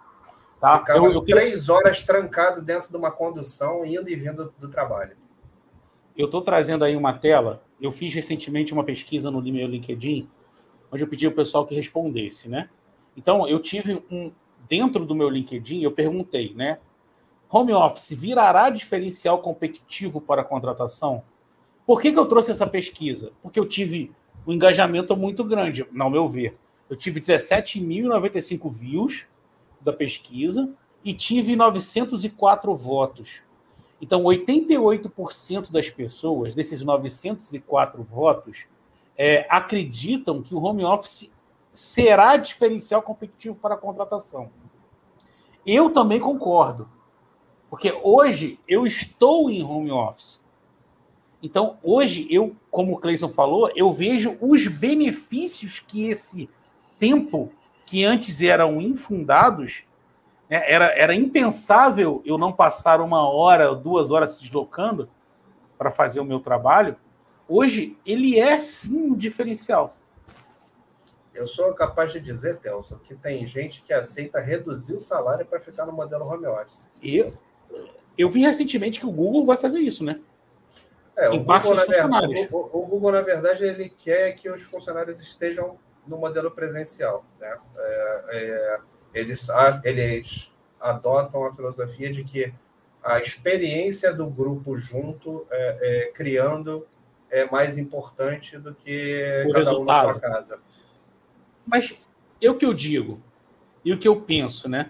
[0.64, 0.80] Tá?
[0.80, 5.18] Ficava eu, eu três horas trancado dentro de uma condução, indo e vindo do trabalho.
[6.18, 7.61] Eu estou trazendo aí uma tela.
[7.82, 10.26] Eu fiz recentemente uma pesquisa no meu LinkedIn,
[10.89, 12.70] onde eu pedi ao pessoal que respondesse, né?
[13.18, 14.32] Então, eu tive um.
[14.70, 16.80] Dentro do meu LinkedIn, eu perguntei, né?
[17.49, 21.26] Home office virará diferencial competitivo para a contratação?
[21.86, 23.34] Por que, que eu trouxe essa pesquisa?
[23.41, 24.14] Porque eu tive
[24.47, 26.55] um engajamento muito grande, ao meu ver.
[26.89, 29.28] Eu tive 17.095 views
[29.84, 30.74] da pesquisa
[31.04, 33.42] e tive 904 votos.
[34.02, 38.66] Então, 88% das pessoas, desses 904 votos,
[39.18, 41.32] é, acreditam que o home office
[41.72, 44.50] será diferencial competitivo para a contratação.
[45.66, 46.90] Eu também concordo,
[47.70, 50.44] porque hoje eu estou em home office.
[51.42, 56.50] Então, hoje, eu, como o Cleison falou, eu vejo os benefícios que esse
[56.98, 57.52] tempo,
[57.86, 59.84] que antes eram infundados,
[60.50, 65.10] né, era, era impensável eu não passar uma hora, duas horas se deslocando
[65.78, 66.96] para fazer o meu trabalho.
[67.48, 69.96] Hoje, ele é sim um diferencial.
[71.34, 75.60] Eu sou capaz de dizer, Telson, que tem gente que aceita reduzir o salário para
[75.60, 76.88] ficar no modelo home office.
[77.02, 77.34] E
[78.18, 80.20] eu vi recentemente que o Google vai fazer isso, né?
[81.16, 85.78] É, o, Google, na verdade, o, Google, na verdade, ele quer que os funcionários estejam
[86.08, 87.26] no modelo presencial.
[87.39, 87.58] Né?
[87.78, 88.80] É, é,
[89.14, 89.47] eles,
[89.84, 92.54] eles adotam a filosofia de que
[93.04, 96.86] a experiência do grupo junto, é, é criando,
[97.30, 99.80] é mais importante do que o cada resultado.
[99.82, 100.60] um na sua casa.
[101.66, 101.97] Mas
[102.41, 103.20] é o que eu digo
[103.84, 104.89] e o que eu penso, né?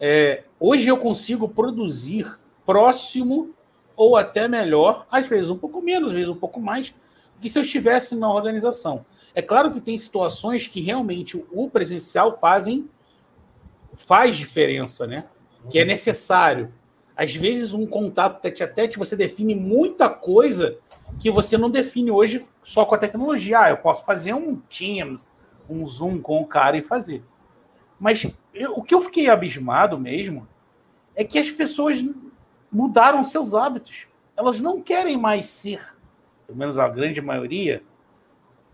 [0.00, 3.54] É, hoje eu consigo produzir próximo
[3.96, 6.94] ou até melhor, às vezes um pouco menos, às vezes um pouco mais,
[7.40, 9.04] que se eu estivesse na organização.
[9.38, 12.90] É claro que tem situações que realmente o presencial fazem
[13.94, 15.26] faz diferença, né?
[15.70, 16.74] Que é necessário.
[17.16, 20.78] Às vezes um contato tete a tete você define muita coisa
[21.20, 23.60] que você não define hoje só com a tecnologia.
[23.60, 25.32] Ah, eu posso fazer um Teams,
[25.70, 27.22] um Zoom com o cara e fazer.
[28.00, 30.48] Mas eu, o que eu fiquei abismado mesmo
[31.14, 32.04] é que as pessoas
[32.72, 34.08] mudaram seus hábitos.
[34.36, 35.94] Elas não querem mais ser,
[36.44, 37.84] pelo menos a grande maioria,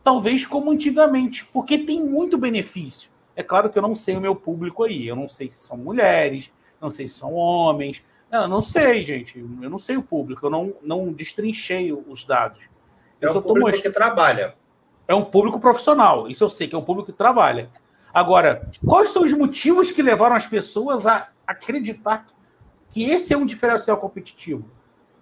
[0.05, 3.09] talvez como antigamente, porque tem muito benefício.
[3.35, 5.09] É claro que eu não sei o meu público aí.
[5.09, 8.05] Eu não sei se são mulheres, não sei se são homens.
[8.31, 9.39] Eu não sei, gente.
[9.39, 10.47] Eu não sei o público.
[10.47, 12.61] Eu não, não destrinchei os dados.
[13.21, 13.83] É um público mostrando...
[13.83, 14.55] que trabalha.
[15.09, 16.29] É um público profissional.
[16.29, 17.71] Isso eu sei que é um público que trabalha.
[18.13, 22.27] Agora, quais são os motivos que levaram as pessoas a acreditar
[22.89, 24.65] que esse é um diferencial competitivo.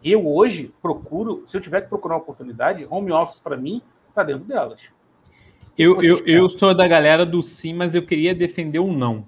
[0.05, 3.81] Eu hoje procuro, se eu tiver que procurar uma oportunidade, home office para mim
[4.13, 4.81] está dentro delas.
[5.77, 9.27] Eu, eu, eu sou da galera do sim, mas eu queria defender um não.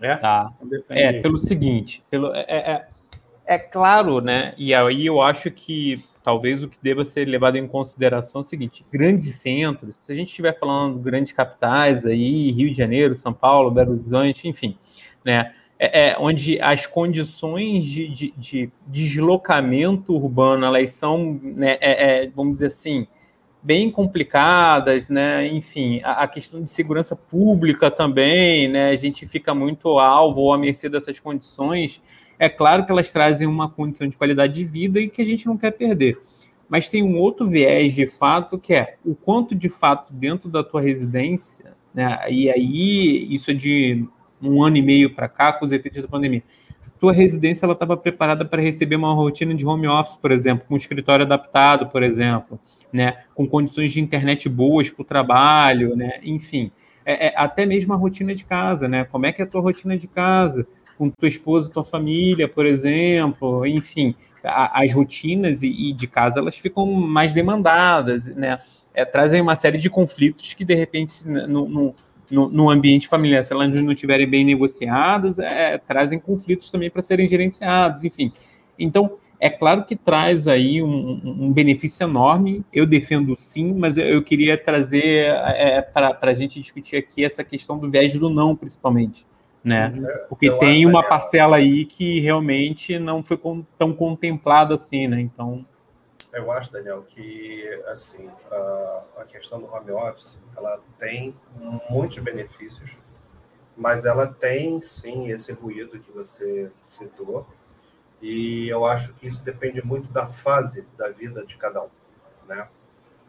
[0.00, 0.16] É?
[0.16, 0.52] Tá.
[0.90, 2.88] É, pelo seguinte, pelo, é, é,
[3.46, 4.54] é, claro, né?
[4.56, 8.44] E aí eu acho que talvez o que deva ser levado em consideração é o
[8.44, 13.32] seguinte: grandes centros, se a gente estiver falando grandes capitais aí, Rio de Janeiro, São
[13.32, 14.76] Paulo, Belo Horizonte, enfim,
[15.24, 15.52] né?
[15.78, 22.30] é, é, onde as condições de, de, de, deslocamento urbano elas são, né, é, é,
[22.34, 23.06] vamos dizer assim,
[23.68, 25.46] bem complicadas, né?
[25.46, 28.88] Enfim, a, a, questão de segurança pública também, né?
[28.88, 32.00] A gente fica muito alvo ou à mercê dessas condições.
[32.38, 35.46] É claro que elas trazem uma condição de qualidade de vida e que a gente
[35.46, 36.16] não quer perder.
[36.66, 40.64] Mas tem um outro viés de fato que é o quanto de fato dentro da
[40.64, 42.20] tua residência, né?
[42.30, 44.02] E aí isso é de
[44.42, 46.42] um ano e meio para cá, com os efeitos da pandemia,
[46.98, 50.74] tua residência ela estava preparada para receber uma rotina de home office, por exemplo, com
[50.74, 52.58] um escritório adaptado, por exemplo,
[52.92, 56.70] né, com condições de internet boas para o trabalho, né, enfim,
[57.04, 59.60] é, é, até mesmo a rotina de casa, né, como é que é a tua
[59.60, 65.68] rotina de casa, com tua esposa, tua família, por exemplo, enfim, a, as rotinas e,
[65.68, 68.58] e, de casa elas ficam mais demandadas, né,
[68.92, 71.94] é, trazem uma série de conflitos que de repente no, no
[72.30, 77.02] no, no, ambiente familiar, se elas não estiverem bem negociadas, é, trazem conflitos também para
[77.02, 78.32] serem gerenciados, enfim.
[78.78, 84.04] Então, é claro que traz aí um, um benefício enorme, eu defendo sim, mas eu,
[84.04, 88.56] eu queria trazer é, para a gente discutir aqui essa questão do viés do não,
[88.56, 89.26] principalmente.
[89.62, 89.92] Né?
[89.94, 90.06] Uhum.
[90.28, 93.38] Porque tem uma parcela aí que realmente não foi
[93.76, 95.20] tão contemplada assim, né?
[95.20, 95.64] Então.
[96.32, 101.34] Eu acho, Daniel, que assim a, a questão do home office ela tem
[101.88, 102.90] muitos benefícios,
[103.76, 107.46] mas ela tem sim esse ruído que você citou,
[108.20, 111.88] e eu acho que isso depende muito da fase da vida de cada um,
[112.46, 112.68] né?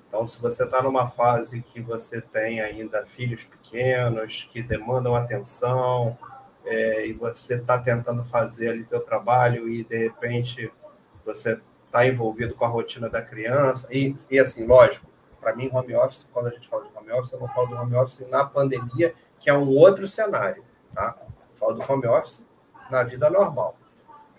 [0.08, 6.18] Então, se você está numa fase que você tem ainda filhos pequenos que demandam atenção
[6.66, 10.72] é, e você está tentando fazer ali teu trabalho e de repente
[11.24, 15.07] você está envolvido com a rotina da criança e, e assim, lógico,
[15.41, 17.75] para mim, home office, quando a gente fala de home office, eu não falo do
[17.75, 20.63] home office na pandemia, que é um outro cenário.
[20.93, 21.15] Tá?
[21.19, 22.45] Eu falo do home office
[22.91, 23.75] na vida normal.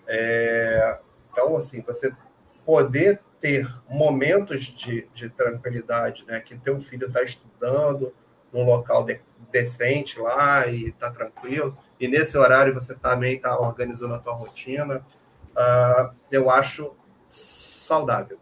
[0.07, 0.99] É,
[1.31, 2.13] então, assim, você
[2.65, 6.39] poder ter momentos de, de tranquilidade, né?
[6.39, 8.13] Que teu filho está estudando
[8.53, 9.19] num local de,
[9.51, 15.05] decente lá e está tranquilo, e nesse horário você também está organizando a tua rotina,
[15.51, 16.95] uh, eu acho
[17.31, 18.37] saudável.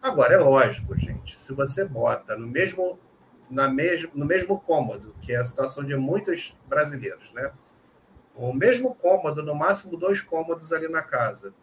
[0.00, 2.98] Agora, é lógico, gente, se você bota no mesmo,
[3.48, 7.52] na mesmo, no mesmo cômodo, que é a situação de muitos brasileiros, né?
[8.34, 11.54] O mesmo cômodo, no máximo dois cômodos ali na casa.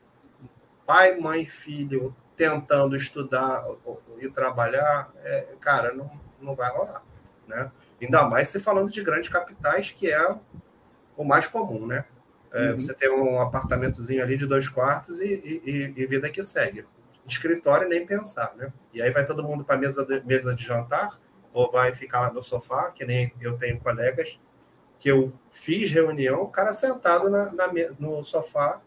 [0.86, 3.66] Pai, mãe, filho tentando estudar
[4.22, 6.10] e trabalhar, é, cara, não,
[6.40, 7.04] não vai rolar,
[7.46, 7.70] né?
[8.02, 10.36] Ainda mais se falando de grandes capitais, que é
[11.18, 12.06] o mais comum, né?
[12.52, 12.80] É, uhum.
[12.80, 16.86] Você tem um apartamentozinho ali de dois quartos e, e, e vida que segue
[17.30, 18.72] escritório nem pensar, né?
[18.94, 21.18] E aí vai todo mundo para a mesa de, mesa de jantar
[21.54, 24.40] ou vai ficar lá no sofá, que nem eu tenho colegas
[25.00, 28.82] que eu fiz reunião, o cara sentado na, na no sofá,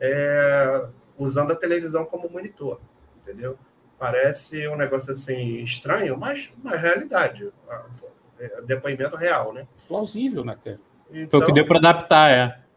[0.00, 0.86] é,
[1.18, 2.80] usando a televisão como monitor,
[3.22, 3.58] entendeu?
[3.98, 7.50] Parece um negócio assim estranho, mas uma realidade,
[8.38, 9.66] é, depoimento real, né?
[9.88, 10.56] Plausível, né?
[11.10, 12.67] Então, foi o que deu para adaptar, é.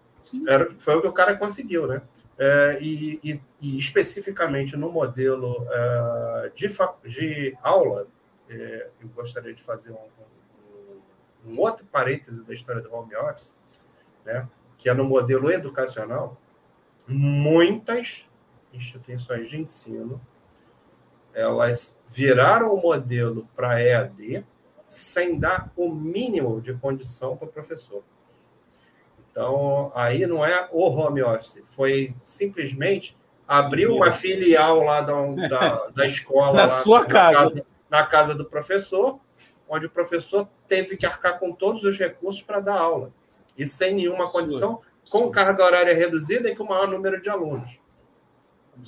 [0.47, 2.01] Era, foi o que o cara conseguiu, né?
[2.37, 6.67] É, e, e, e, especificamente no modelo é, de,
[7.05, 8.07] de aula,
[8.49, 9.97] é, eu gostaria de fazer um,
[11.47, 13.55] um, um, outro parêntese da história do home office,
[14.25, 14.47] né?
[14.77, 16.35] que é no modelo educacional,
[17.07, 18.25] muitas
[18.73, 20.19] instituições de ensino
[21.33, 24.45] elas viraram o modelo para EAD
[24.87, 28.03] sem dar o mínimo de condição para o professor.
[29.31, 33.15] Então, aí não é o home office, foi simplesmente
[33.47, 35.13] abrir Sim, uma filial lá da,
[35.47, 36.53] da, da escola.
[36.53, 37.39] na lá, sua na casa.
[37.39, 37.65] casa.
[37.89, 39.19] Na casa do professor,
[39.67, 43.11] onde o professor teve que arcar com todos os recursos para dar aula.
[43.57, 47.29] E sem nenhuma sua, condição, com carga horária reduzida e com o maior número de
[47.29, 47.79] alunos.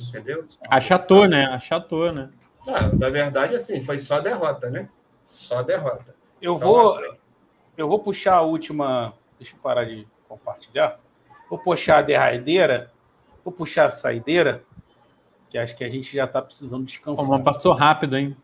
[0.09, 0.45] Entendeu?
[0.69, 1.45] Achatou, né?
[1.47, 2.29] Achatou, né?
[2.67, 4.89] Ah, na verdade, assim, foi só derrota, né?
[5.25, 6.15] Só derrota.
[6.41, 7.17] Eu então, vou, assim,
[7.77, 9.13] eu vou puxar a última.
[9.37, 10.99] Deixa eu parar de compartilhar.
[11.49, 12.91] Vou puxar a derraideira,
[13.43, 14.63] vou puxar a saideira,
[15.49, 17.25] que acho que a gente já está precisando descansar.
[17.25, 18.35] Como passou rápido, hein?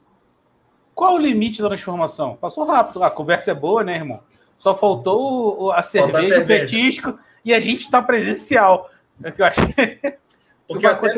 [0.94, 2.36] Qual o limite da transformação?
[2.36, 3.04] Passou rápido.
[3.04, 4.22] A conversa é boa, né, irmão?
[4.58, 8.92] Só faltou a cerveja, o petisco e a gente está presencial.
[9.24, 9.62] É que eu acho
[10.68, 11.10] Porque até,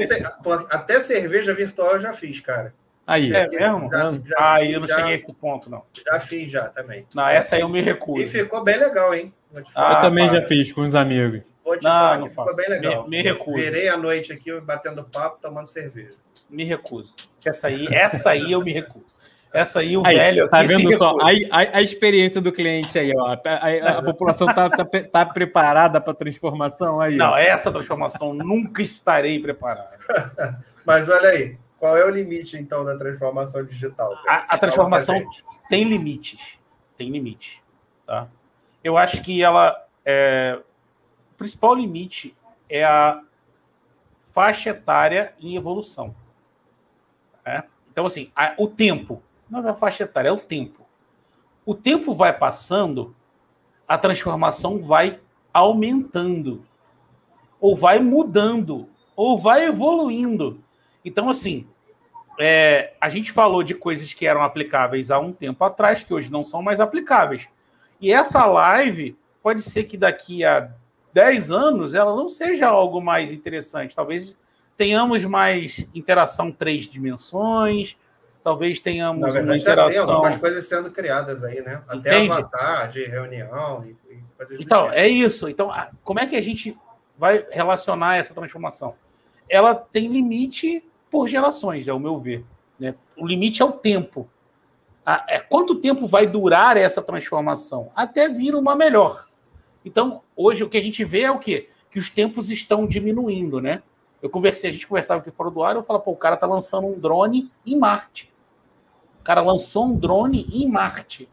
[0.69, 2.73] até cerveja virtual eu já fiz, cara.
[3.05, 3.33] Aí.
[3.33, 3.89] É mesmo?
[3.89, 5.83] Já, já ah, fiz, eu não já, cheguei a esse ponto, não.
[6.05, 7.05] Já fiz, já também.
[7.13, 8.23] Não, essa aí eu me recuso.
[8.23, 9.33] E ficou bem legal, hein?
[9.75, 11.41] Ah, eu também já fiz com os amigos.
[11.63, 13.03] Vou te não, falar não ficou bem legal.
[13.03, 13.57] Me, me recuso.
[13.57, 16.17] Virei a noite aqui batendo papo, tomando cerveja.
[16.49, 17.15] Me recuso.
[17.45, 19.05] Essa aí, essa aí eu me recuso.
[19.53, 20.49] Essa aí, o aí, velho.
[20.49, 21.17] Tá vendo só?
[21.19, 23.35] A, a, a, experiência do cliente aí, ó.
[23.45, 27.17] A, a população tá, tá, tá preparada para a transformação aí.
[27.17, 27.37] Não, ó.
[27.37, 29.97] essa transformação nunca estarei preparado.
[30.85, 34.13] Mas olha aí, qual é o limite, então, da transformação digital?
[34.25, 35.21] A, a transformação
[35.69, 36.39] tem limites.
[36.97, 37.61] Tem limite.
[38.07, 38.29] Tá?
[38.83, 39.85] Eu acho que ela.
[40.05, 40.59] É...
[41.31, 42.35] O principal limite
[42.69, 43.21] é a
[44.31, 46.15] faixa etária em evolução.
[47.45, 47.63] Né?
[47.91, 49.21] Então, assim, a, o tempo.
[49.49, 50.85] Não é a faixa etária, é o tempo.
[51.65, 53.15] O tempo vai passando,
[53.87, 55.19] a transformação vai
[55.53, 56.63] aumentando,
[57.59, 60.63] ou vai mudando, ou vai evoluindo.
[61.03, 61.67] Então, assim,
[62.39, 66.31] é, a gente falou de coisas que eram aplicáveis há um tempo atrás, que hoje
[66.31, 67.47] não são mais aplicáveis.
[68.01, 70.69] E essa live pode ser que daqui a
[71.13, 73.95] 10 anos ela não seja algo mais interessante.
[73.95, 74.35] Talvez
[74.75, 77.95] tenhamos mais interação três dimensões,
[78.43, 79.93] talvez tenhamos Na verdade, interação...
[79.93, 81.83] já tem algumas coisas sendo criadas aí, né?
[81.87, 82.31] Até Entende?
[82.31, 83.95] avatar de reunião e,
[84.35, 84.95] coisas Então, tipo.
[84.95, 85.47] é isso.
[85.47, 85.71] Então,
[86.03, 86.75] como é que a gente
[87.17, 88.95] vai relacionar essa transformação?
[89.47, 92.43] Ela tem limite por gerações, ao meu ver.
[92.79, 92.95] Né?
[93.15, 94.27] O limite é o tempo.
[95.05, 97.91] É, quanto tempo vai durar essa transformação?
[97.95, 99.25] Até vir uma melhor.
[99.83, 101.69] Então, hoje o que a gente vê é o quê?
[101.89, 103.81] Que os tempos estão diminuindo, né?
[104.21, 106.45] Eu conversei, a gente conversava aqui fora do ar, eu falo, pô, o cara tá
[106.45, 108.31] lançando um drone em Marte.
[109.19, 111.27] O cara lançou um drone em Marte.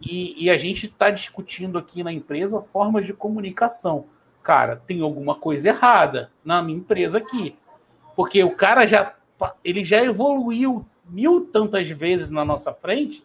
[0.00, 4.06] E, e a gente está discutindo aqui na empresa formas de comunicação.
[4.42, 7.56] Cara, tem alguma coisa errada na minha empresa aqui.
[8.14, 9.14] Porque o cara já
[9.64, 13.24] ele já evoluiu mil tantas vezes na nossa frente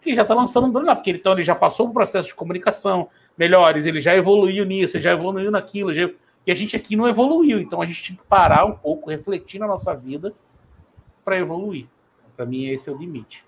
[0.00, 2.28] que já está lançando um drone lá, porque então ele já passou por um processo
[2.28, 6.08] de comunicação melhores, ele já evoluiu nisso, ele já evoluiu naquilo, já...
[6.46, 9.58] e a gente aqui não evoluiu, então a gente tem que parar um pouco, refletir
[9.58, 10.32] na nossa vida
[11.24, 11.86] para evoluir.
[12.36, 13.44] Para mim, esse é o limite.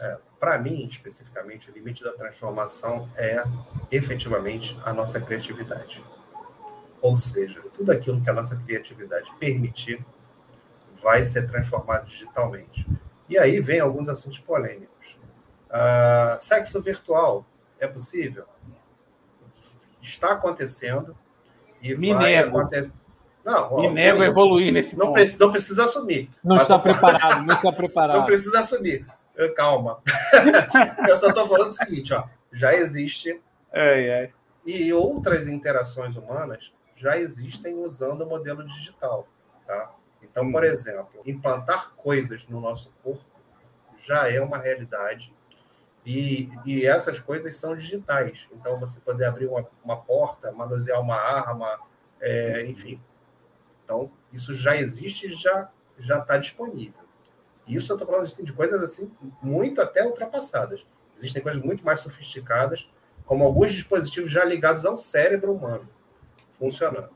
[0.00, 3.42] É, para mim, especificamente, o limite da transformação é
[3.90, 6.02] efetivamente a nossa criatividade.
[7.00, 10.04] Ou seja, tudo aquilo que a nossa criatividade permitir
[11.02, 12.86] vai ser transformado digitalmente.
[13.28, 15.16] E aí vem alguns assuntos polêmicos.
[15.68, 17.44] Uh, sexo virtual
[17.78, 18.44] é possível?
[20.00, 21.16] Está acontecendo
[21.82, 22.58] e Me vai nego.
[22.58, 22.92] acontecer.
[23.44, 25.14] Não, ó, Me nego evoluir nesse não ponto.
[25.14, 26.30] Precisa, não precisa assumir.
[26.42, 28.16] Não está preparado, não está preparado.
[28.18, 29.06] Não precisa assumir.
[29.54, 29.98] Calma.
[31.06, 33.40] Eu só estou falando o seguinte, ó, já existe.
[33.72, 34.30] É, é.
[34.66, 39.28] E outras interações humanas já existem usando o modelo digital.
[39.66, 39.90] Tá?
[40.22, 43.24] Então, por exemplo, implantar coisas no nosso corpo
[43.98, 45.32] já é uma realidade
[46.04, 48.46] e, e essas coisas são digitais.
[48.52, 51.78] Então, você poder abrir uma, uma porta, manusear uma arma,
[52.20, 53.00] é, enfim.
[53.84, 57.02] Então, isso já existe e já já está disponível.
[57.66, 59.10] Isso eu estou falando assim, de coisas assim
[59.42, 60.86] muito até ultrapassadas.
[61.16, 62.88] Existem coisas muito mais sofisticadas,
[63.26, 65.88] como alguns dispositivos já ligados ao cérebro humano
[66.58, 67.10] funcionando.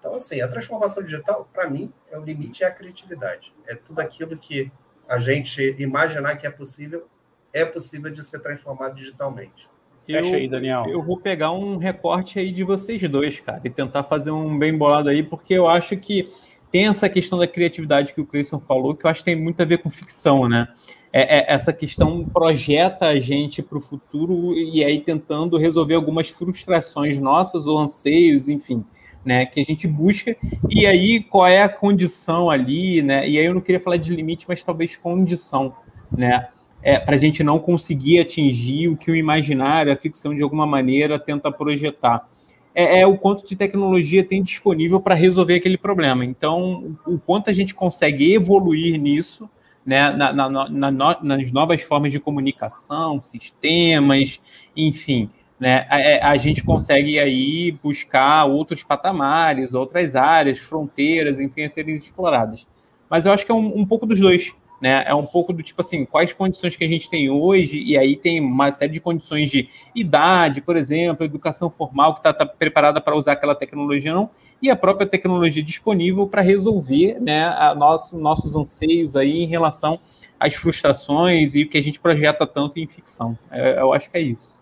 [0.00, 3.52] Então, assim, a transformação digital, para mim, é o limite é a criatividade.
[3.68, 4.72] É tudo aquilo que
[5.06, 7.06] a gente imaginar que é possível,
[7.52, 9.68] é possível de ser transformado digitalmente.
[10.08, 10.86] Eu, aí, Daniel.
[10.88, 14.76] Eu vou pegar um recorte aí de vocês dois, cara, e tentar fazer um bem
[14.76, 16.28] bolado aí, porque eu acho que
[16.72, 19.60] tem essa questão da criatividade que o Cleison falou, que eu acho que tem muito
[19.60, 20.68] a ver com ficção, né?
[21.12, 26.30] É, é, essa questão projeta a gente para o futuro e aí tentando resolver algumas
[26.30, 28.84] frustrações nossas ou anseios, enfim,
[29.24, 29.46] né?
[29.46, 30.36] Que a gente busca.
[30.68, 33.28] E aí, qual é a condição ali, né?
[33.28, 35.74] E aí eu não queria falar de limite, mas talvez condição,
[36.16, 36.48] né?
[36.82, 40.66] É, para a gente não conseguir atingir o que o imaginário, a ficção, de alguma
[40.66, 42.26] maneira, tenta projetar
[42.74, 46.24] é, é o quanto de tecnologia tem disponível para resolver aquele problema.
[46.24, 49.48] Então, o quanto a gente consegue evoluir nisso,
[49.84, 50.90] né, na, na, na,
[51.22, 54.40] nas novas formas de comunicação, sistemas,
[54.76, 55.30] enfim,
[55.60, 61.70] né, a, é, a, gente consegue aí buscar outros patamares, outras áreas, fronteiras, enfim, a
[61.70, 62.66] serem exploradas.
[63.08, 65.04] Mas eu acho que é um, um pouco dos dois né?
[65.06, 68.16] É um pouco do tipo assim, quais condições que a gente tem hoje, e aí
[68.16, 73.00] tem uma série de condições de idade, por exemplo, educação formal que está tá preparada
[73.00, 74.30] para usar aquela tecnologia não,
[74.62, 79.98] e a própria tecnologia disponível para resolver né, a nosso, nossos anseios aí em relação
[80.38, 83.38] às frustrações e o que a gente projeta tanto em ficção.
[83.50, 84.59] É, eu acho que é isso.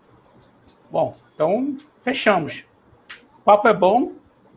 [0.91, 2.65] Bom, então fechamos.
[3.39, 4.13] O papo é bom.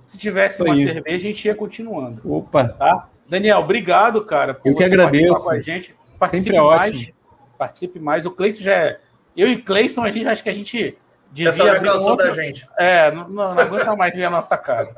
[0.07, 2.20] Se tivesse uma cerveja, a gente ia continuando.
[2.30, 2.68] Opa!
[2.68, 3.09] Tá?
[3.28, 4.53] Daniel, obrigado, cara.
[4.55, 5.45] Por eu que agradeço.
[5.45, 5.95] Com a gente.
[6.18, 6.93] Participe Sempre é mais.
[6.93, 7.14] Ótimo.
[7.59, 8.26] Participe mais.
[8.26, 9.01] O Cleison já é...
[9.37, 10.99] Eu e Cleison, a gente acho que a gente
[11.30, 12.26] devia Essa é a outro...
[12.26, 12.66] da gente.
[12.78, 14.95] É, não, não, não aguenta mais ver a nossa cara.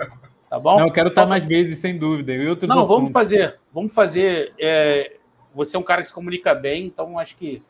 [0.50, 0.78] Tá bom?
[0.78, 2.32] Não, eu quero estar mais vezes, sem dúvida.
[2.32, 2.96] E outros não, assuntos.
[2.96, 3.58] vamos fazer.
[3.72, 4.52] Vamos fazer.
[4.58, 5.16] É...
[5.54, 7.62] Você é um cara que se comunica bem, então acho que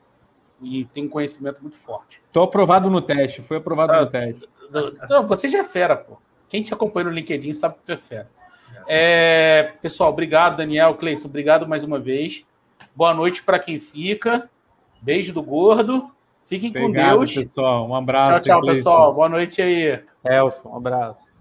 [0.61, 2.21] e tem um conhecimento muito forte.
[2.27, 4.49] Estou aprovado no teste, foi aprovado ah, no teste.
[5.09, 6.19] Não, você já é fera, pô.
[6.49, 8.31] Quem te acompanha no LinkedIn sabe que tu é fera.
[8.87, 12.45] É, pessoal, obrigado, Daniel, Cleison, obrigado mais uma vez.
[12.95, 14.49] Boa noite para quem fica.
[15.01, 16.11] Beijo do gordo.
[16.47, 17.35] Fiquem obrigado, com Deus.
[17.35, 17.89] pessoal.
[17.89, 18.45] Um abraço.
[18.45, 19.15] Tchau, tchau, pessoal.
[19.15, 20.03] Boa noite aí.
[20.25, 21.34] Elson, um abraço.